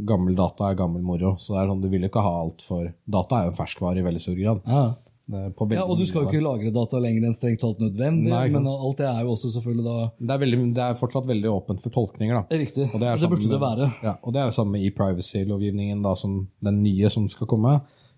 [0.07, 1.37] gammel data er gammel moro.
[1.41, 3.61] Så det er sånn, du vil jo ikke ha alt for Data er jo en
[3.61, 4.67] ferskvare i veldig stor grad.
[4.69, 4.89] Ja.
[5.31, 8.49] På ja, Og du skal jo ikke lagre data lenger enn strengt talt nødvendig, Nei,
[8.51, 11.53] men alt det er jo også selvfølgelig da det, er veldig, det er fortsatt veldig
[11.53, 12.59] åpent for tolkninger, da.
[12.59, 12.89] riktig.
[12.89, 13.89] Og det, er det burde det være.
[14.03, 17.77] Ja, og det er jo samme i privacy-lovgivningen, da, som den nye som skal komme.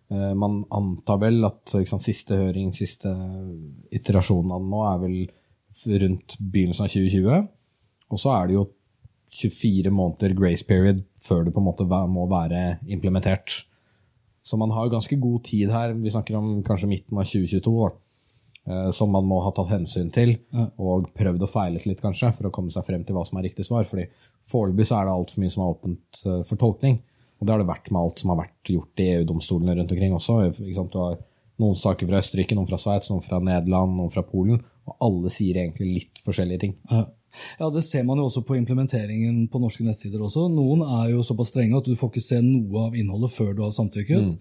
[0.09, 3.13] Eh, man antar vel at sant, siste høring, siste
[3.93, 5.19] iterasjon av den nå, er vel
[6.07, 7.49] rundt begynnelsen av 2020.
[8.13, 8.67] Og så er det jo
[9.33, 13.63] 24 måneder grace period før det på en måte må være implementert.
[14.43, 15.95] Så man har ganske god tid her.
[15.95, 17.91] Vi snakker om kanskje midten av 2022, da,
[18.67, 20.35] eh, som man må ha tatt hensyn til.
[20.83, 23.49] Og prøvd og feilet litt, kanskje, for å komme seg frem til hva som er
[23.49, 23.85] riktig svar.
[23.85, 24.09] fordi
[24.51, 27.01] foreløpig er det altfor mye som er åpent eh, for tolkning.
[27.39, 30.13] Og det har det vært med alt som har vært gjort i EU-domstolene rundt omkring
[30.15, 30.35] også.
[30.59, 31.19] Du har
[31.59, 34.63] noen saker fra Østerrike, noen fra Sveits, noen fra Nederland, noen fra Polen.
[34.87, 36.77] Og alle sier egentlig litt forskjellige ting.
[37.33, 37.67] Ja.
[37.67, 40.21] Ja, Det ser man jo også på implementeringen på norske nettsider.
[40.21, 40.49] også.
[40.53, 43.63] Noen er jo såpass strenge at du får ikke se noe av innholdet før du
[43.63, 44.39] har samtykket.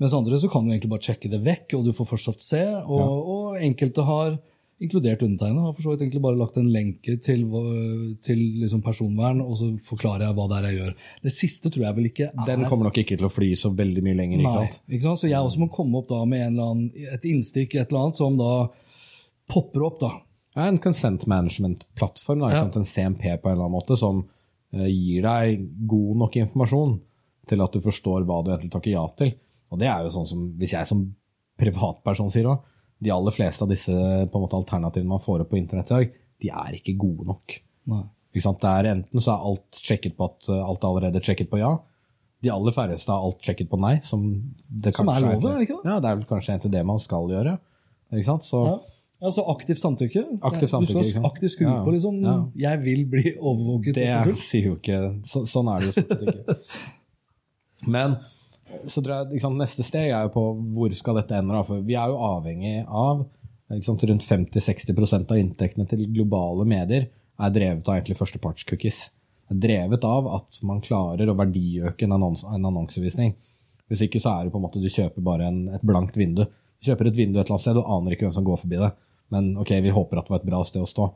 [0.00, 2.64] Mens andre så kan du egentlig bare sjekke det vekk, og du får fortsatt se.
[2.84, 4.36] Og, og enkelte har,
[4.82, 7.44] inkludert undertegnede, har for så vidt egentlig bare lagt en lenke til,
[8.26, 10.94] til liksom personvern, og så forklarer jeg hva det er jeg gjør.
[11.22, 13.70] Det siste tror jeg vel ikke er Den kommer nok ikke til å fly så
[13.70, 14.42] veldig mye lenger.
[14.42, 14.82] ikke Nei, sant?
[14.90, 15.22] ikke sant?
[15.22, 18.36] Så jeg også må komme opp da med annen, et innstikk et eller annet som
[18.36, 18.52] da
[19.54, 20.00] popper opp.
[20.02, 20.10] da.
[20.56, 22.62] Er en consent management-plattform, Ja.
[22.64, 24.24] en CMP på en eller annen måte, som
[24.72, 27.00] eh, gir deg god nok informasjon
[27.48, 29.34] til at du forstår hva du egentlig takker ja til.
[29.72, 31.14] Og det er jo sånn som, hvis jeg som
[31.58, 32.62] privatperson sier òg,
[33.04, 33.92] de aller fleste av disse
[34.32, 36.12] måte, alternativene man får opp på internett i dag,
[36.44, 37.58] de er ikke gode nok.
[38.34, 38.64] Ikke sant?
[38.66, 41.74] Er Enten så er alt sjekket på at eh, alt er allerede sjekket på ja.
[42.44, 43.98] De aller færreste har alt sjekket på nei.
[44.04, 44.24] Som,
[44.68, 45.90] det Som er kanskje er det ikke det?
[45.90, 47.54] Ja, det er vel kanskje egentlig det man skal gjøre.
[48.12, 48.44] Ikke sant?
[48.46, 48.76] Så, Ja.
[49.22, 50.24] Altså aktivt samtykke.
[50.44, 52.36] Aktivt samtykke, du skal aktivt skru på liksom ja.
[52.56, 53.94] 'jeg vil bli overvåket'.
[53.94, 56.56] Det sier jo ikke så, Sånn er det jo stort sett ikke.
[57.94, 58.16] Men
[58.90, 61.54] så tror jeg liksom, neste steg er jo på hvor skal dette ende.
[61.54, 63.26] da, For vi er jo avhengig av
[63.70, 67.08] liksom, Rundt 50-60% av inntektene til globale medier
[67.40, 69.08] er drevet av egentlig førstepartscookies.
[69.50, 73.34] Drevet av at man klarer å verdiøke en, annons en annonsevisning.
[73.90, 76.46] Hvis ikke så er det på en måte du kjøper bare en, et blankt vindu.
[76.84, 78.90] Kjøper et vindu et eller annet sted, du aner ikke hvem som går forbi det.
[79.32, 81.08] Men ok, vi håper at det var et bra sted å stå.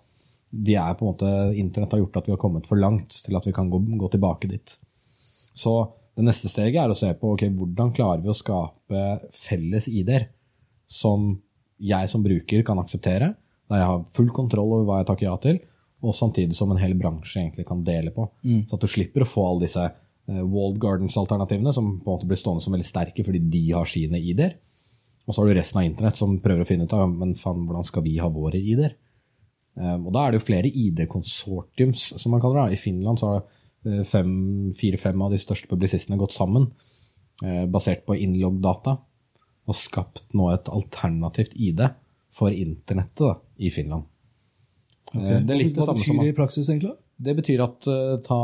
[0.48, 3.36] De er på en måte, Internett har gjort at vi har kommet for langt til
[3.36, 4.78] at vi kan gå, gå tilbake dit.
[5.52, 5.74] Så
[6.18, 9.02] det neste steget er å se på ok, hvordan klarer vi å skape
[9.36, 10.30] felles ID-er
[10.88, 11.34] som
[11.78, 13.34] jeg som bruker kan akseptere,
[13.68, 15.60] der jeg har full kontroll over hva jeg takker ja til,
[16.02, 18.26] og samtidig som en hel bransje egentlig kan dele på.
[18.66, 22.28] Så at du slipper å få alle disse eh, walled gardens-alternativene som på en måte
[22.30, 24.56] blir stående som veldig sterke fordi de har sine ID-er.
[25.28, 27.66] Og så har du resten av internett som prøver å finne ut av men faen,
[27.68, 28.96] hvordan skal vi ha våre ID-er.
[29.78, 32.78] Um, og da er det jo flere ID-konsortiums, som man kaller det.
[32.78, 33.44] I Finland så har
[33.84, 36.72] fire-fem av de største publisistene gått sammen,
[37.44, 38.98] eh, basert på innloggdata,
[39.68, 41.84] og skapt nå et alternativt ID
[42.32, 44.04] for internettet da, i Finland.
[45.14, 45.40] Okay.
[45.44, 46.96] Det er litt det Hva samme betyr som det i praksis, egentlig?
[47.18, 48.40] Det betyr at eh, ta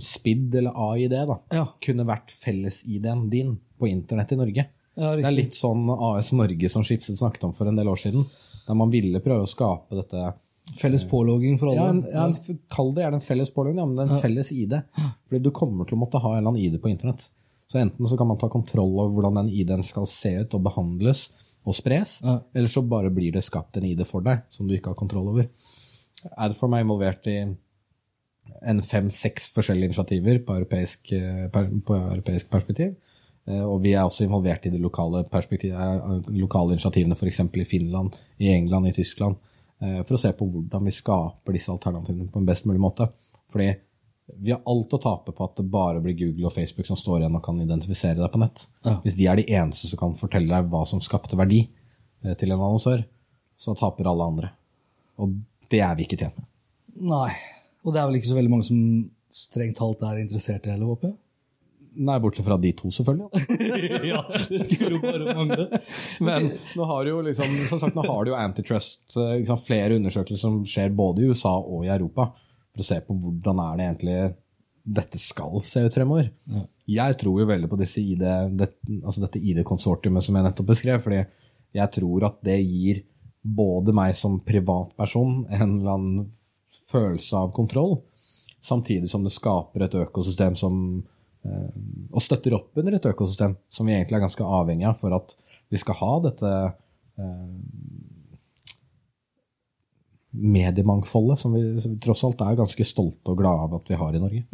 [0.00, 1.66] SPID eller AID da, Ja.
[1.80, 4.68] kunne vært felles-ID-en din på internett i Norge.
[4.98, 8.00] Ja, Det er litt sånn AS Norge som Schibsted snakket om for en del år
[8.02, 8.26] siden,
[8.66, 10.32] der man ville prøve å skape dette
[10.76, 11.80] Felles pålogging for alle.
[11.80, 14.74] ja, en, ja, en, Kall det gjerne en felles pålogging, men en felles ID.
[14.98, 17.30] Fordi du kommer til å måtte ha en eller annen ID på internett.
[17.72, 20.66] Så enten så kan man ta kontroll over hvordan den ID-en skal se ut og
[20.66, 21.26] behandles
[21.68, 24.94] og spres, eller så bare blir det skapt en ID for deg som du ikke
[24.94, 25.48] har kontroll over.
[26.36, 32.96] Adform er involvert i en fem-seks forskjellige initiativer på europeisk, eh, på europeisk perspektiv.
[33.48, 37.40] Eh, Og vi er også involvert i de lokale, perspektivet, lokale initiativene, f.eks.
[37.40, 39.36] i Finland, i England, i Tyskland,
[39.80, 43.08] eh, for å se på hvordan vi skaper disse alternativene på en best mulig måte.
[43.52, 43.70] Fordi
[44.36, 47.22] vi har alt å tape på at det bare blir Google og Facebook som står
[47.22, 48.66] igjen og kan identifisere deg på nett.
[48.84, 48.98] Ja.
[49.04, 51.62] Hvis de er de eneste som kan fortelle deg hva som skapte verdi
[52.24, 53.06] eh, til en annonsør,
[53.58, 54.50] så taper alle andre.
[55.18, 55.32] Og
[55.72, 56.46] det er vi ikke tjent med.
[57.08, 57.32] Nei.
[57.86, 58.78] Og det er vel ikke så veldig mange som
[59.32, 61.16] strengt talt er interessert i heller, håper jeg?
[61.98, 63.46] Nei, bortsett fra de to, selvfølgelig.
[64.12, 65.80] ja, det skulle jo bare mangle.
[66.22, 69.96] Men nå har du jo liksom, som sagt, nå har du jo antitrust, liksom, flere
[69.98, 72.28] undersøkelser som skjer både i USA og i Europa,
[72.70, 74.18] for å se på hvordan er det egentlig
[74.88, 76.30] dette skal se ut fremover.
[76.88, 78.22] Jeg tror jo veldig på ID,
[78.56, 78.70] det,
[79.02, 81.24] altså dette ID-konsortiumet som jeg nettopp beskrev, fordi
[81.76, 83.02] jeg tror at det gir
[83.42, 86.30] både meg som privatperson en eller annen
[86.88, 87.98] følelse av kontroll,
[88.64, 91.02] samtidig som det skaper et økosystem som
[92.08, 95.34] og støtter opp under et økosystem som vi egentlig er ganske avhengig av for at
[95.68, 96.52] vi skal ha dette
[97.20, 97.48] eh,
[100.38, 103.98] mediemangfoldet som vi, som vi tross alt er ganske stolte og glade av at vi
[104.00, 104.44] har i Norge.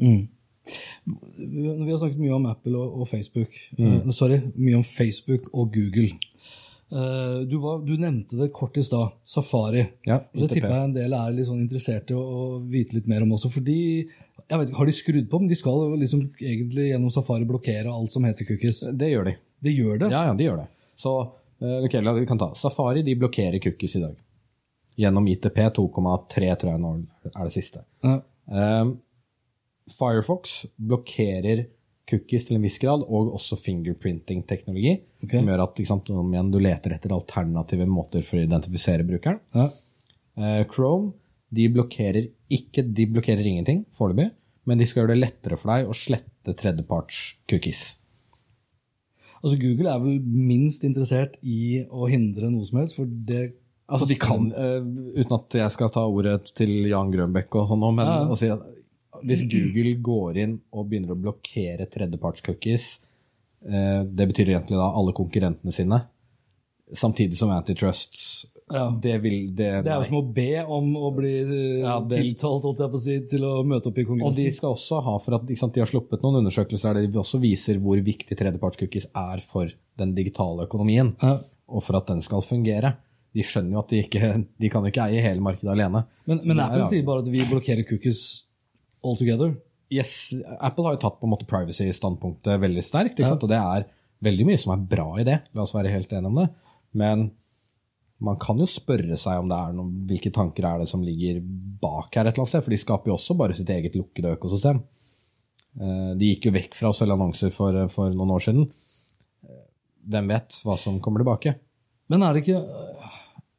[1.37, 3.57] Vi har snakket mye om Apple og, og Facebook.
[3.79, 4.13] Mm.
[4.13, 6.15] sorry, mye om Facebook og Google.
[6.95, 9.85] Eh, du, var, du nevnte det kort i stad, Safari.
[10.07, 13.27] Ja, det tipper jeg en del er litt sånn interessert i å vite litt mer
[13.27, 13.51] om også.
[13.53, 13.79] fordi
[14.49, 15.41] jeg vet ikke, Har de skrudd på?
[15.41, 18.83] Men de skal liksom egentlig gjennom Safari blokkere alt som heter cookies.
[18.93, 19.37] Det gjør de.
[19.65, 20.11] Det gjør det?
[20.13, 20.67] Ja, ja, de gjør det.
[21.01, 21.15] Så
[21.63, 22.51] eh, ok, la- vi kan ta.
[22.59, 24.19] Safari de blokkerer cookies i dag.
[25.01, 26.93] Gjennom ITP 2,3 tror jeg nå
[27.33, 27.83] er det siste.
[28.05, 28.21] Ja.
[28.47, 28.93] Um,
[29.91, 31.65] Firefox blokkerer
[32.09, 34.99] cookies til en viss grad, og også fingerprinting-teknologi.
[35.25, 35.41] Okay.
[35.41, 39.41] Som gjør at sant, om igjen, du leter etter alternative måter for å identifisere brukeren.
[39.57, 39.71] Ja.
[40.37, 41.13] Uh, Chrome
[41.55, 44.31] de blokkerer ikke, de blokkerer ingenting foreløpig,
[44.65, 47.83] men de skal gjøre det lettere for deg å slette tredjeparts-cookies.
[49.45, 53.53] Altså Google er vel minst interessert i å hindre noe som helst, for det
[53.85, 54.81] Altså, de kan, uh,
[55.13, 58.23] uten at jeg skal ta ordet til Jan Grønbekk og sånn men Ja.
[58.25, 58.63] å si at
[59.23, 62.99] hvis Google går inn og begynner å blokkere tredjeparts-cookies,
[63.69, 66.01] eh, det betyr egentlig da alle konkurrentene sine,
[66.93, 68.87] samtidig som antitrust, Ja.
[69.03, 72.23] det vil det, Det er jo som å be om å bli eh, Ja, det-
[72.23, 74.31] tiltalt holdt jeg på å si, til å møte opp i Kongressen.
[74.31, 77.19] Og de skal også ha, for at sant, de har sluppet noen undersøkelser der de
[77.21, 79.69] også viser hvor viktig tredjeparts-cookies er for
[80.01, 81.39] den digitale økonomien, Ja.
[81.69, 82.97] og for at den skal fungere.
[83.35, 86.05] De skjønner jo at de ikke de kan ikke eie hele markedet alene.
[86.27, 88.45] Men, men Apple er sier bare at vi blokkerer cookies
[89.05, 89.57] all together.
[89.93, 93.85] Yes, Apple har jo tatt på en måte privacy-standpunktet veldig sterkt, og det er
[94.25, 95.43] veldig mye som er bra i det.
[95.55, 96.49] La oss være helt enige om det.
[96.95, 97.31] Men
[98.25, 101.41] man kan jo spørre seg om det er noen, hvilke tanker er det som ligger
[101.85, 104.33] bak her et eller annet sted, for de skaper jo også bare sitt eget lukkede
[104.39, 104.81] økosystem.
[105.81, 108.69] Eh, De gikk jo vekk fra å selge annonser for, for noen år siden.
[109.45, 109.65] Eh,
[110.15, 111.57] Hvem vet hva som kommer tilbake?
[112.13, 112.61] Men er det ikke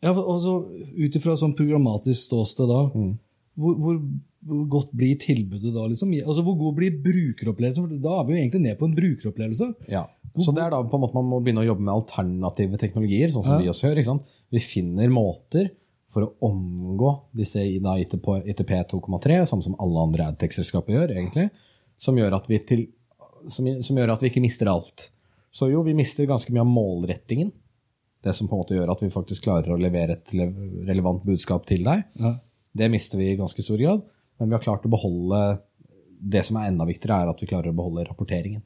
[0.05, 0.59] ja, altså,
[0.93, 3.13] Ut ifra sånn programmatisk ståsted da, Mm.
[3.57, 3.95] hvor, hvor,
[4.45, 5.87] hvor godt blir tilbudet da?
[5.89, 6.11] liksom?
[6.21, 7.87] Altså, Hvor god blir brukeropplevelsen?
[7.87, 9.71] For Da er vi jo egentlig ned på en brukeropplevelse.
[9.89, 10.05] Ja.
[10.41, 13.29] Så det er da på en måte man må begynne å jobbe med alternative teknologier,
[13.31, 13.57] sånn som Ja.
[13.63, 13.97] vi også gjør.
[14.01, 14.33] ikke sant?
[14.51, 15.69] Vi finner måter
[16.11, 21.11] for å omgå disse i da ITP, ITP 2,3, sånn som alle andre adtech-selskaper gjør,
[21.15, 21.49] egentlig,
[21.99, 22.87] som gjør, at vi til,
[23.49, 25.09] som, som gjør at vi ikke mister alt.
[25.51, 27.51] Så jo, vi mister ganske mye av målrettingen.
[28.23, 30.31] Det som på en måte gjør at vi faktisk klarer å levere et
[30.87, 32.03] relevant budskap til deg.
[32.19, 32.33] Ja.
[32.75, 34.01] Det mister vi i ganske stor grad,
[34.39, 35.59] men vi har klart å beholde
[36.17, 38.63] Det som er enda viktigere, er at vi klarer å beholde rapporteringen.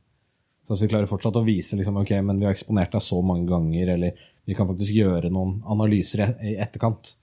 [0.69, 3.49] Så vi klarer fortsatt å vise liksom, ok, men vi har eksponert deg så mange
[3.49, 7.15] ganger, eller vi kan faktisk gjøre noen analyser i- etterkant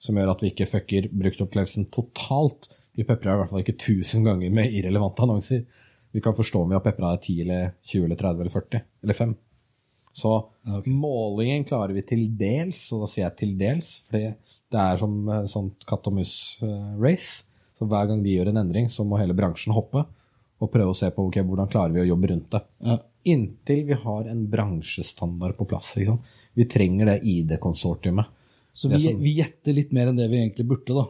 [0.00, 2.70] som gjør at vi ikke fucker bruktopplevelsen totalt.
[2.96, 5.64] Vi peprer i hvert fall ikke 1000 ganger med irrelevante annonser.
[6.12, 8.82] Vi kan forstå om vi har pepra deg 10 eller 20 eller 30 eller 40
[9.04, 9.36] eller 5.
[10.16, 10.32] Så
[10.64, 10.92] okay.
[10.92, 14.30] målingen klarer vi til dels, og da sier jeg til dels, fordi
[14.72, 17.44] det er som eh, sånt katt og mus-race.
[17.76, 20.06] Så hver gang de gjør en endring, så må hele bransjen hoppe
[20.60, 22.62] og prøve å se på okay, hvordan klarer vi å jobbe rundt det.
[22.86, 22.98] Ja.
[23.26, 25.94] Inntil vi har en bransjestandard på plass.
[26.54, 28.26] Vi trenger det ID-konsortiumet.
[28.72, 31.06] Så vi, som- vi gjetter litt mer enn det vi egentlig burde, da.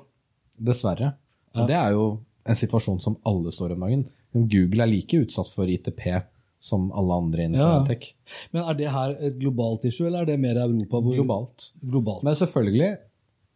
[0.58, 1.14] Dessverre.
[1.54, 4.06] Og det er jo en situasjon som alle står om dagen.
[4.34, 6.22] Google er like utsatt for ITP
[6.60, 7.84] som alle andre innenfor Ja.
[7.84, 8.14] tech.
[8.52, 11.00] Men er det her et globalt issue, eller er det mer Europa?
[11.00, 11.70] Hvor, Globalt.
[11.84, 12.22] Globalt.
[12.24, 12.98] Men selvfølgelig,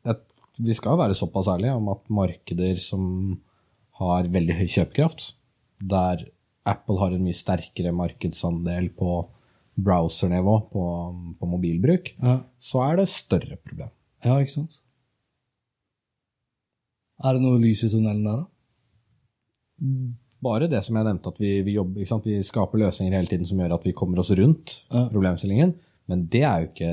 [0.06, 0.22] et,
[0.58, 3.40] vi skal være såpass ærlige om at markeder som
[3.98, 5.32] har veldig høy kjøpekraft,
[5.80, 6.26] der
[6.68, 9.22] Apple har en mye sterkere markedsandel på
[9.80, 10.84] browsernivå på,
[11.40, 12.40] på mobilbruk, ja.
[12.60, 13.88] så er det større problem.
[14.24, 14.76] ja, ikke sant?
[17.20, 18.48] Er det noe lys i tunnelen der, da?
[20.40, 22.28] Bare det som jeg nevnte, at vi, vi, jobber, ikke sant?
[22.28, 25.06] vi skaper løsninger hele tiden som gjør at vi kommer oss rundt Ja.
[25.12, 25.74] problemstillingen,
[26.08, 26.92] men det er jo ikke,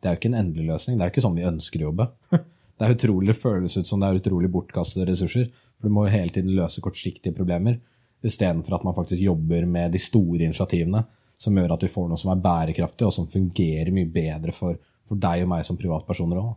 [0.00, 0.96] det er jo ikke en endelig løsning.
[0.96, 2.10] Det er jo ikke sånn vi ønsker å jobbe.
[2.76, 5.46] Det er utrolig, det føles ut som det er utrolig bortkastede ressurser.
[5.80, 7.78] For du må jo hele tiden løse kortsiktige problemer,
[8.26, 11.04] istedenfor at man faktisk jobber med de store initiativene
[11.38, 14.78] som gjør at vi får noe som er bærekraftig, og som fungerer mye bedre for,
[15.06, 16.54] for deg og meg som privatpersoner òg.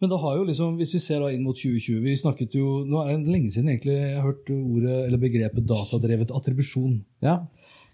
[0.00, 2.84] Men da har jo liksom, hvis vi ser da inn mot 2020 Vi snakket jo,
[2.86, 7.00] Nå er det lenge siden egentlig jeg har hørt ordet, eller begrepet datadrevet attribusjon.
[7.26, 7.40] Ja,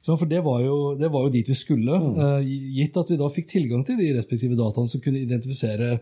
[0.06, 2.20] for det var, jo, det var jo dit vi skulle, Mm.
[2.20, 5.96] eh, gitt at vi da fikk tilgang til de respektive dataene som kunne identifisere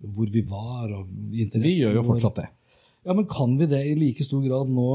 [0.00, 2.46] hvor vi var og interessen Vi gjør jo fortsatt det.
[3.04, 4.88] Ja, men kan vi det i like stor grad nå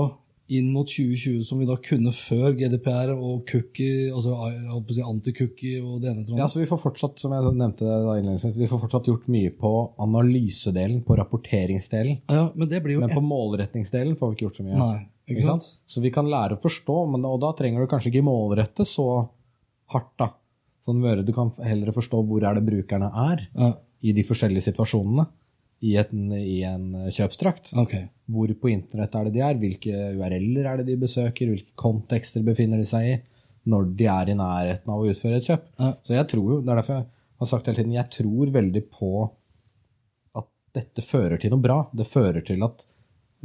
[0.49, 4.33] inn mot 2020 som vi da kunne før GDPR og cookie, altså
[5.05, 8.69] anti-cookie og det ene Ja, så vi får fortsatt, som jeg nevnte da innledningsvis, vi
[8.71, 12.23] får fortsatt gjort mye på analysedelen, på rapporteringsdelen.
[12.33, 14.79] Ja, men det blir jo Men på målretningsdelen får vi ikke gjort så mye.
[14.81, 15.69] Nei, ikke sant?
[15.85, 19.05] Så vi kan lære å forstå, men, og da trenger du kanskje ikke målrette så
[19.93, 20.31] hardt, da.
[20.85, 24.63] Sånn Møre, du kan heller forstå hvor er det brukerne er Ja, i de forskjellige
[24.71, 25.27] situasjonene
[25.79, 27.73] i, et, i en kjøpstrakt.
[27.79, 28.09] Okay.
[28.29, 32.43] Hvor på internett er det de er, hvilke URL-er er det de besøker, hvilke kontekster
[32.45, 33.15] befinner de seg i,
[33.69, 35.65] når de er i nærheten av å utføre et kjøp.
[35.79, 35.91] Ja.
[36.03, 38.83] Så jeg tror jo, det er derfor jeg har sagt hele tiden, jeg tror veldig
[38.91, 39.11] på
[40.39, 41.77] at dette fører til noe bra.
[41.95, 42.83] Det fører til at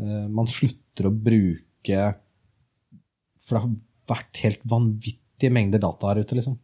[0.03, 2.01] uh, man slutter å bruke
[3.45, 3.75] For det har
[4.11, 6.59] vært helt vanvittige mengder data her ute, liksom.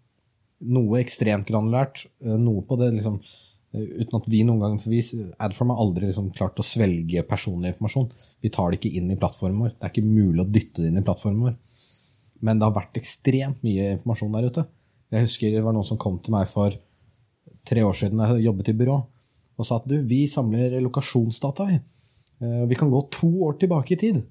[0.75, 3.17] Noe ekstremt granulært, eh, noe på det liksom
[3.73, 4.99] Uten at vi noen gang for vi,
[5.39, 8.09] Adform har aldri liksom klart å svelge personlig informasjon.
[8.43, 9.75] Vi tar det ikke inn i plattformen vår.
[9.77, 11.55] Det er ikke mulig å dytte det inn i plattformen vår.
[12.43, 14.65] Men det har vært ekstremt mye informasjon der ute.
[15.15, 16.75] Jeg husker det var noen som kom til meg for
[17.69, 18.99] tre år siden jeg jobbet i byrå,
[19.61, 21.67] og sa at du, vi samler lokasjonsdata.
[21.71, 21.79] vi.
[22.41, 24.23] Eh, Vi kan gå to år tilbake i tid.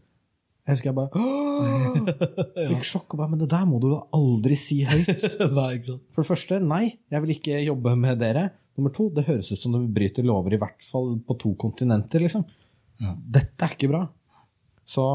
[0.68, 3.14] Jeg husker jeg bare «Åh!» Fikk sjokk.
[3.14, 5.08] og bare, Men det der må du da aldri si høyt.
[5.58, 6.04] Nei, ikke sant?
[6.12, 8.50] For det første, nei, jeg vil ikke jobbe med dere.
[8.80, 12.24] Nummer to, det høres ut som du bryter lover i hvert fall på to kontinenter,
[12.24, 12.46] liksom.
[13.00, 14.06] Dette er ikke bra.
[14.88, 15.06] Så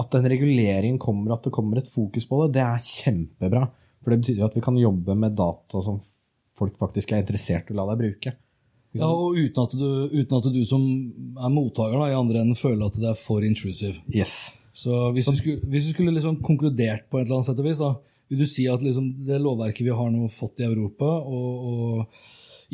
[0.00, 3.66] at den reguleringen kommer, at det kommer et fokus på det, det er kjempebra.
[4.02, 6.00] For det betyr at vi kan jobbe med data som
[6.58, 8.34] folk faktisk er interessert i å la deg bruke.
[8.92, 12.58] Ja, og uten at, du, uten at du som er mottaker da, i andre enden
[12.58, 13.96] føler at det er for intrusive.
[14.12, 14.52] Yes.
[14.76, 17.68] Så hvis du skulle, hvis du skulle liksom konkludert på et eller annet sett og
[17.68, 17.94] vis, da,
[18.32, 22.28] vil du si at liksom det lovverket vi har nå fått i Europa, og, og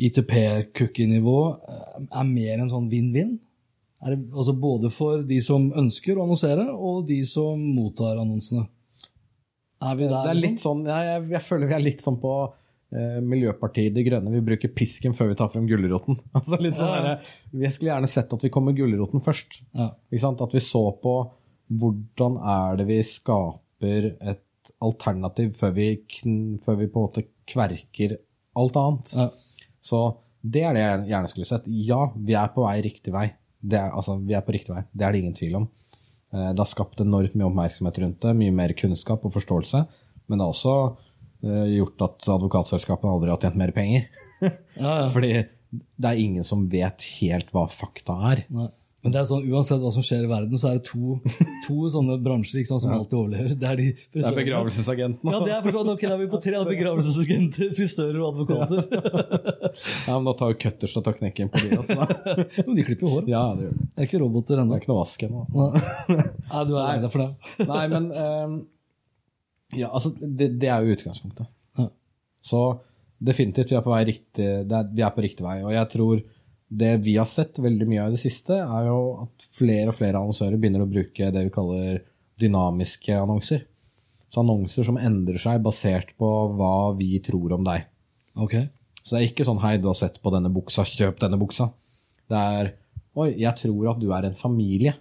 [0.07, 1.37] ITP-cookie-nivå,
[1.67, 3.37] eh, er mer en sånn vinn-vinn?
[3.99, 8.67] Altså både for de som ønsker å annonsere, og de som mottar annonsene?
[9.83, 10.23] Er vi der?
[10.23, 10.83] Det er litt liksom?
[10.83, 14.31] sånn, jeg, jeg, jeg føler vi er litt sånn på eh, Miljøpartiet De Grønne.
[14.33, 16.19] Vi bruker pisken før vi tar frem gulroten.
[16.37, 19.61] Altså litt sånn Ja, der, Vi skulle gjerne sett at vi kom med gulroten først.
[19.75, 19.91] Ja.
[19.95, 21.17] At vi så på
[21.79, 25.91] hvordan er det vi skaper et alternativ før vi,
[26.65, 28.17] før vi på en måte kverker
[28.59, 29.13] alt annet.
[29.15, 29.29] Ja.
[29.81, 29.99] Så
[30.43, 31.67] det er det jeg gjerne skulle sett.
[31.67, 33.27] Ja, vi er på vei riktig vei.
[33.59, 34.85] Det er, altså, vi er på riktig vei.
[34.95, 35.67] Det er det ingen tvil om.
[36.33, 39.85] Eh, Det har skapt enormt mye oppmerksomhet rundt det, mye mer kunnskap og forståelse.
[40.29, 40.75] Men det har også
[41.43, 44.07] eh, gjort at advokatselskapene aldri har tjent mer penger.
[44.41, 45.09] Ja, ja.
[45.15, 45.33] Fordi
[45.99, 48.45] det er ingen som vet helt hva fakta er.
[48.49, 48.69] Nei.
[48.99, 51.15] Men det er sånn, uansett hva som skjer i verden, så er det to,
[51.65, 53.53] to sånne bransjer sant, som alltid overlever.
[53.55, 55.31] Det er de Det er begravelsesagentene.
[55.35, 55.91] Ja, det er forstått.
[55.93, 58.83] Ok, da er vi på tre begravelsesagenter, frisører og advokater.
[60.09, 61.77] Ja, men da tar jo cutters og tar knekken på de.
[61.77, 61.95] Altså.
[62.65, 63.27] Men de klipper jo hår.
[63.29, 63.85] Ja, det gjør de.
[63.85, 65.43] Det er ikke roboter Det er ikke noe vask ennå.
[66.09, 67.67] Nei, du er lei deg for det.
[67.69, 68.55] Nei, men um,
[69.77, 71.51] Ja, altså, det, det er jo utgangspunktet.
[71.79, 71.87] Ja.
[72.51, 72.63] Så
[73.29, 75.59] definitivt, vi er på vei riktig, er, vi er på riktig vei.
[75.67, 76.23] Og jeg tror
[76.69, 79.97] det vi har sett veldig mye av i det siste, er jo at flere og
[79.97, 82.03] flere annonsører begynner å bruke det vi kaller
[82.39, 83.63] dynamiske annonser.
[84.29, 87.87] Så annonser som endrer seg basert på hva vi tror om deg.
[88.37, 88.69] Okay.
[89.01, 91.71] Så det er ikke sånn 'hei, du har sett på denne buksa, kjøp denne buksa'.
[92.29, 92.73] Det er
[93.15, 94.93] 'oi, jeg tror at du er en familie'.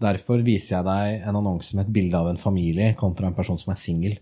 [0.00, 3.58] Derfor viser jeg deg en annonse med et bilde av en familie kontra en person
[3.58, 4.18] som er singel.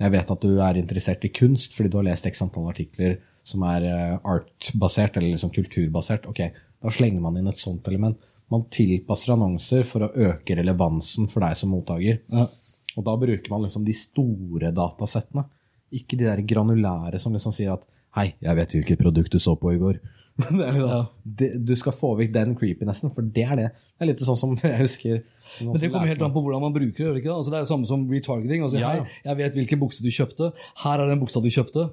[0.00, 3.20] Jeg vet at du er interessert i kunst fordi du har lest x antall artikler
[3.44, 6.28] som er eh, art-basert eller liksom kulturbasert.
[6.30, 6.40] Ok,
[6.82, 8.18] da slenger man inn et sånt element.
[8.52, 12.20] Man tilpasser annonser for å øke relevansen for deg som mottaker.
[12.32, 12.48] Ja.
[12.94, 15.46] Og da bruker man liksom de store datasettene.
[15.94, 19.56] Ikke de der granulære som liksom sier at Hei, jeg vet hvilket produkt du så
[19.58, 19.96] på i går.
[21.40, 23.64] det du skal få vekk den creepinessen, for det er det.
[23.74, 25.24] Det er litt sånn som jeg husker
[25.60, 27.14] Men det kommer helt an på hvordan man bruker det.
[27.14, 27.32] det det?
[27.34, 28.62] Altså, det er det samme som retargeting.
[28.66, 30.52] Altså, Ja, hei, jeg vet hvilken bukse du kjøpte.
[30.84, 31.88] Her er den buksa du kjøpte.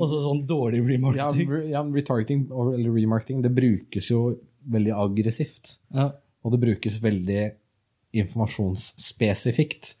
[0.00, 1.48] Altså sånn dårlig remarketing.
[1.50, 4.38] re- ja, retargeting eller remarketing, det brukes jo
[4.70, 5.78] veldig aggressivt.
[5.94, 6.12] Ja.
[6.44, 7.42] Og det brukes veldig
[8.14, 9.94] informasjonsspesifikt.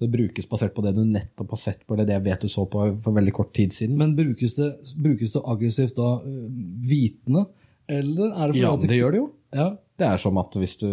[0.00, 2.48] Det brukes basert på det du nettopp har sett på, eller det jeg vet du
[2.48, 3.98] så på for veldig kort tid siden.
[4.00, 6.46] Men brukes det, brukes det aggressivt da øh,
[6.88, 7.42] vitende?
[7.90, 9.26] Eller er det fordi ja, at det gjør det jo.
[9.52, 9.66] Ja.
[10.00, 10.86] Det er som at hvis du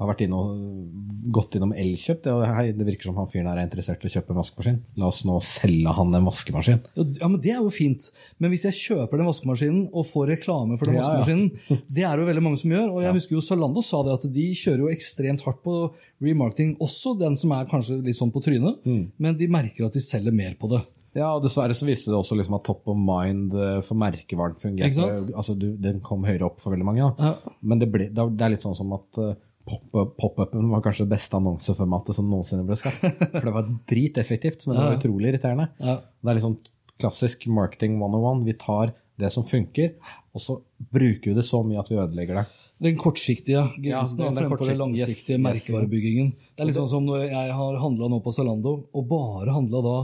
[0.00, 2.22] har vært inne og gått innom Elkjøp.
[2.24, 4.78] Det, hei, det virker som han fyren her er interessert i å kjøpe en vaskemaskin.
[4.98, 6.80] La oss nå selge han en vaskemaskin.
[6.96, 8.08] Ja, men Det er jo fint.
[8.40, 11.18] Men hvis jeg kjøper den vaskemaskinen og får reklame for den Ja, ja.
[11.20, 12.86] vaskemaskinen, det er jo veldig mange som gjør.
[12.96, 15.76] Og jeg husker jo Zalando sa det at de kjører jo ekstremt hardt på
[16.24, 19.04] remarketing, også den som er kanskje litt sånn på trynet, Mm.
[19.18, 20.80] men de merker at de selger mer på det.
[21.16, 24.54] Ja, og dessverre så viste det også liksom at top of mind eh, for merkevaren
[24.62, 25.08] fungerte.
[25.34, 27.08] Altså, du, den kom høyere opp for veldig mange.
[27.18, 27.32] Ja.
[27.66, 29.32] Men det, ble, det er- litt sånn som at eh,
[29.68, 33.04] pop-upen var kanskje det beste annonseformatet som noensinne ble skapt.
[33.34, 35.68] For det var driteffektivt, men det var utrolig irriterende.
[35.78, 35.98] Ja.
[36.00, 36.58] Det er litt sånn
[37.00, 38.44] klassisk marketing 101.
[38.48, 39.94] Vi tar det som funker,
[40.32, 40.58] og så
[40.92, 42.46] bruker vi det så mye at vi ødelegger det.
[42.80, 46.30] Den kortsiktige gevinsten ja, fremfor den langsiktige yes, merkevarebyggingen.
[46.56, 49.82] Det er litt sånn som når jeg har handla nå på Zalando, og bare handla
[49.84, 49.96] da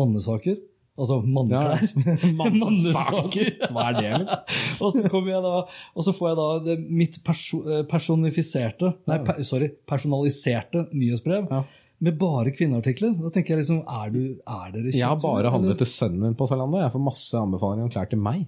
[0.00, 0.56] mannesaker.
[0.98, 1.82] Altså manneklær.
[2.40, 3.52] Mannesaker.
[3.72, 4.56] Hva er det, liksom?
[4.84, 5.52] og så kommer jeg da,
[5.96, 11.46] og så får jeg da det, mitt perso eh, personifiserte, nei, per, sorry, personaliserte nyhetsbrev
[11.48, 11.62] Ja.
[12.02, 13.14] med bare kvinneartikler.
[13.22, 16.34] Da tenker jeg liksom, er, du, er dere Jeg har bare handlet til sønnen min
[16.36, 16.80] på Zalando.
[16.82, 18.42] Jeg får masse anbefalinger om klær til meg.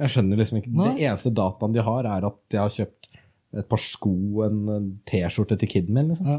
[0.00, 0.92] Jeg skjønner liksom ikke, Nei.
[0.96, 3.10] Det eneste dataen de har, er at jeg har kjøpt
[3.60, 6.12] et par sko og en T-skjorte til kiden min.
[6.14, 6.28] liksom.
[6.36, 6.38] Ja.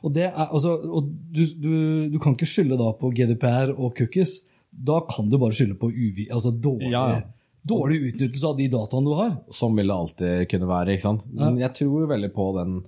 [0.00, 1.74] Og, det er, altså, og du, du,
[2.14, 4.38] du kan ikke skylde da på GDPR og cookies.
[4.72, 7.20] Da kan du bare skylde på uvi, altså dårlig, Ja, ja.
[7.68, 9.36] dårlig utnyttelse av de dataene du har.
[9.52, 10.94] Som vil det alltid kunne være.
[10.96, 11.26] ikke sant?
[11.32, 12.82] Men jeg tror jo veldig på den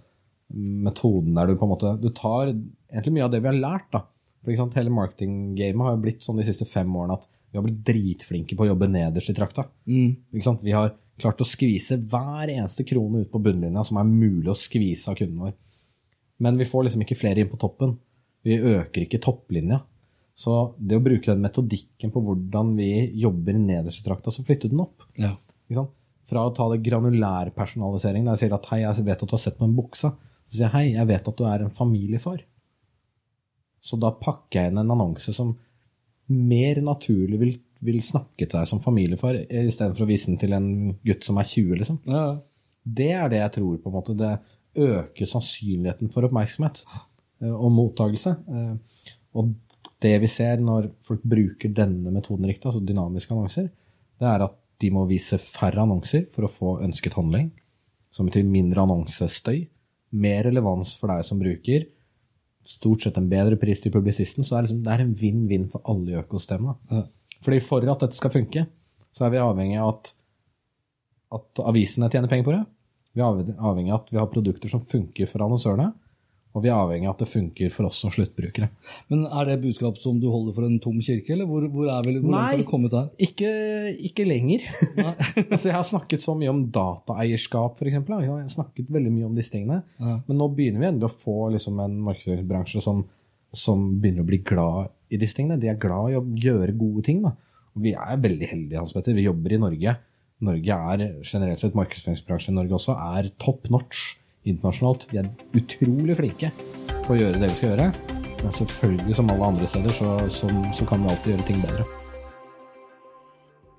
[0.55, 3.89] metoden der du på en måte Du tar egentlig mye av det vi har lært.
[3.93, 4.03] da.
[4.43, 7.59] For ikke sant, Hele marketinggamet har jo blitt sånn de siste fem årene at vi
[7.59, 9.69] har blitt dritflinke på å jobbe nederst i trakta.
[9.89, 10.61] Ikke sant?
[10.63, 14.57] Vi har klart å skvise hver eneste krone ut på bunnlinja som er mulig å
[14.59, 15.55] skvise av kunden vår.
[16.43, 17.97] Men vi får liksom ikke flere inn på toppen.
[18.45, 19.81] Vi øker ikke topplinja.
[20.35, 22.89] Så det å bruke den metodikken på hvordan vi
[23.23, 25.05] jobber i nederste trakta, så flytte den opp.
[25.21, 25.37] Ja.
[26.27, 29.43] Fra å ta det granulærpersonaliseringen, der jeg sier at hei, jeg vet at du har
[29.45, 30.11] sett på en buksa,
[30.49, 32.43] så sier jeg hei, jeg vet at du er en familiefar.
[33.85, 35.53] Så da pakker jeg inn en annonse som
[36.33, 37.55] mer naturlig vil,
[37.85, 40.69] vil snakke til deg som familiefar, istedenfor å vise den til en
[41.05, 42.01] gutt som er 20, liksom.
[42.09, 42.25] Ja.
[42.85, 44.17] Det er det jeg tror på en måte.
[44.19, 44.33] Det
[44.85, 48.35] øker sannsynligheten for oppmerksomhet eh, og mottagelse.
[48.49, 49.49] Eh, Og
[50.05, 53.71] det vi ser når folk bruker denne metoden riktig, altså dynamiske annonser,
[54.21, 57.49] det er at de må vise færre annonser for å få ønsket handling,
[58.15, 59.65] som betyr mindre annonsestøy,
[60.15, 61.89] mer relevans for deg som bruker,
[62.65, 65.67] stort sett en bedre pris til publisisten, så det er, liksom, det er en vinn-vinn
[65.73, 66.95] for alle i økosystemet.
[67.45, 68.67] Fordi for at dette skal funke,
[69.15, 70.15] så er vi avhengig av at,
[71.39, 72.63] at avisene tjener penger på det.
[73.15, 75.93] Vi er avhengig av at vi har produkter som funker for annonsørene,
[76.55, 78.69] og vi er avhengig av at det funker for oss som sluttbrukere.
[79.11, 82.07] Men er det budskap som du holder for en tom kirke, eller hvor, hvor er
[82.07, 83.09] vel, hvor Nei, har du kommet der?
[83.27, 83.51] Ikke,
[84.07, 84.69] ikke lenger.
[85.49, 87.99] altså, jeg har snakket så mye om dataeierskap, f.eks.
[87.99, 89.81] Jeg har snakket veldig mye om disse tingene.
[89.99, 90.21] Ja.
[90.29, 93.03] Men nå begynner vi endelig å få liksom, en markedsbransje som,
[93.51, 95.59] som begynner å bli glad i disse tingene.
[95.59, 97.25] De er glad i å gjøre gode ting.
[97.27, 97.35] Da.
[97.75, 99.19] Og vi er veldig heldige, Hans Petter.
[99.19, 100.01] Vi jobber i Norge.
[100.45, 104.13] Norge er generelt sett, markedsføringsbransjen i Norge også, er top notch
[104.45, 105.09] internasjonalt.
[105.11, 106.53] Vi er utrolig flinke
[107.05, 107.91] på å gjøre det vi skal gjøre.
[108.45, 111.87] Men selvfølgelig, som alle andre steder, så, så, så kan vi alltid gjøre ting bedre.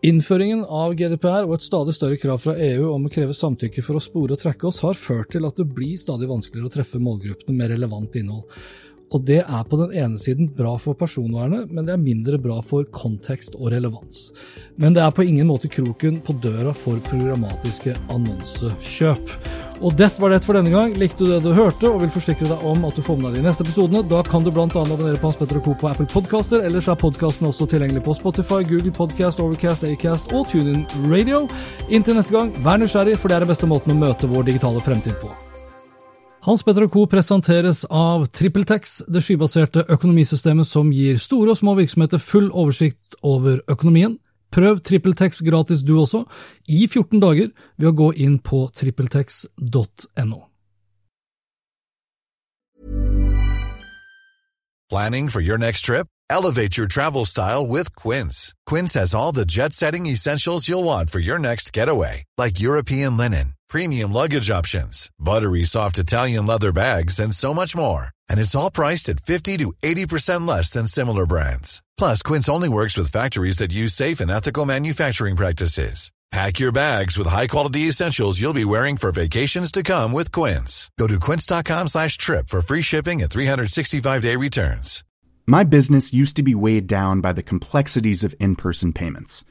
[0.06, 3.98] Innføringen av GDPR og et stadig større krav fra EU om å kreve samtykke for
[3.98, 7.02] å spore og trekke oss, har ført til at det blir stadig vanskeligere å treffe
[7.02, 8.46] målgruppene med relevant innhold.
[9.14, 12.58] Og det er på den ene siden bra for personvernet, men det er mindre bra
[12.66, 14.28] for kontekst og relevans.
[14.82, 19.36] Men det er på ingen måte kroken på døra for programmatiske annonsekjøp.
[19.84, 20.94] Og det var det for denne gang.
[20.96, 23.42] Likte du det du hørte og vil forsikre deg om at du får med deg
[23.42, 24.66] de neste episodene, da kan du bl.a.
[24.66, 25.76] abonnere på Hans Petter og Co.
[25.82, 26.64] på Apple Podcaster.
[26.64, 31.44] Ellers er podkasten også tilgjengelig på Spotify, Google Podcast, Overcast, Acast og TuneIn Radio.
[31.90, 34.84] Inntil neste gang, vær nysgjerrig, for det er den beste måten å møte vår digitale
[34.86, 35.32] fremtid på.
[36.46, 37.08] Hans Petter og Co.
[37.10, 43.64] presenteres av TrippelTex, det skybaserte økonomisystemet som gir store og små virksomheter full oversikt over
[43.66, 44.20] økonomien.
[44.56, 46.24] Prøv TrippelTex gratis du også,
[46.72, 50.46] i 14 dager, ved å gå inn på trippeltex.no.
[54.88, 56.08] Planning for your next trip?
[56.30, 58.54] Elevate your travel style with Quince.
[58.66, 63.18] Quince has all the jet setting essentials you'll want for your next getaway, like European
[63.18, 68.15] linen, premium luggage options, buttery soft Italian leather bags, and so much more.
[68.30, 71.84] And it's all priced at 50 to 80% less than similar brands.
[71.98, 76.12] Plus, Quince only works with factories that use safe and ethical manufacturing practices.
[76.32, 80.90] Pack your bags with high-quality essentials you'll be wearing for vacations to come with Quince.
[81.00, 85.04] Go to quince.com slash trip for free shipping and 365-day returns.
[85.48, 89.46] My business used to be weighed down by the complexities of in person payments.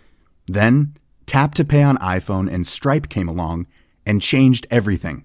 [0.46, 0.94] Then,
[1.26, 3.66] Tap to Pay on iPhone and Stripe came along
[4.04, 5.24] and changed everything.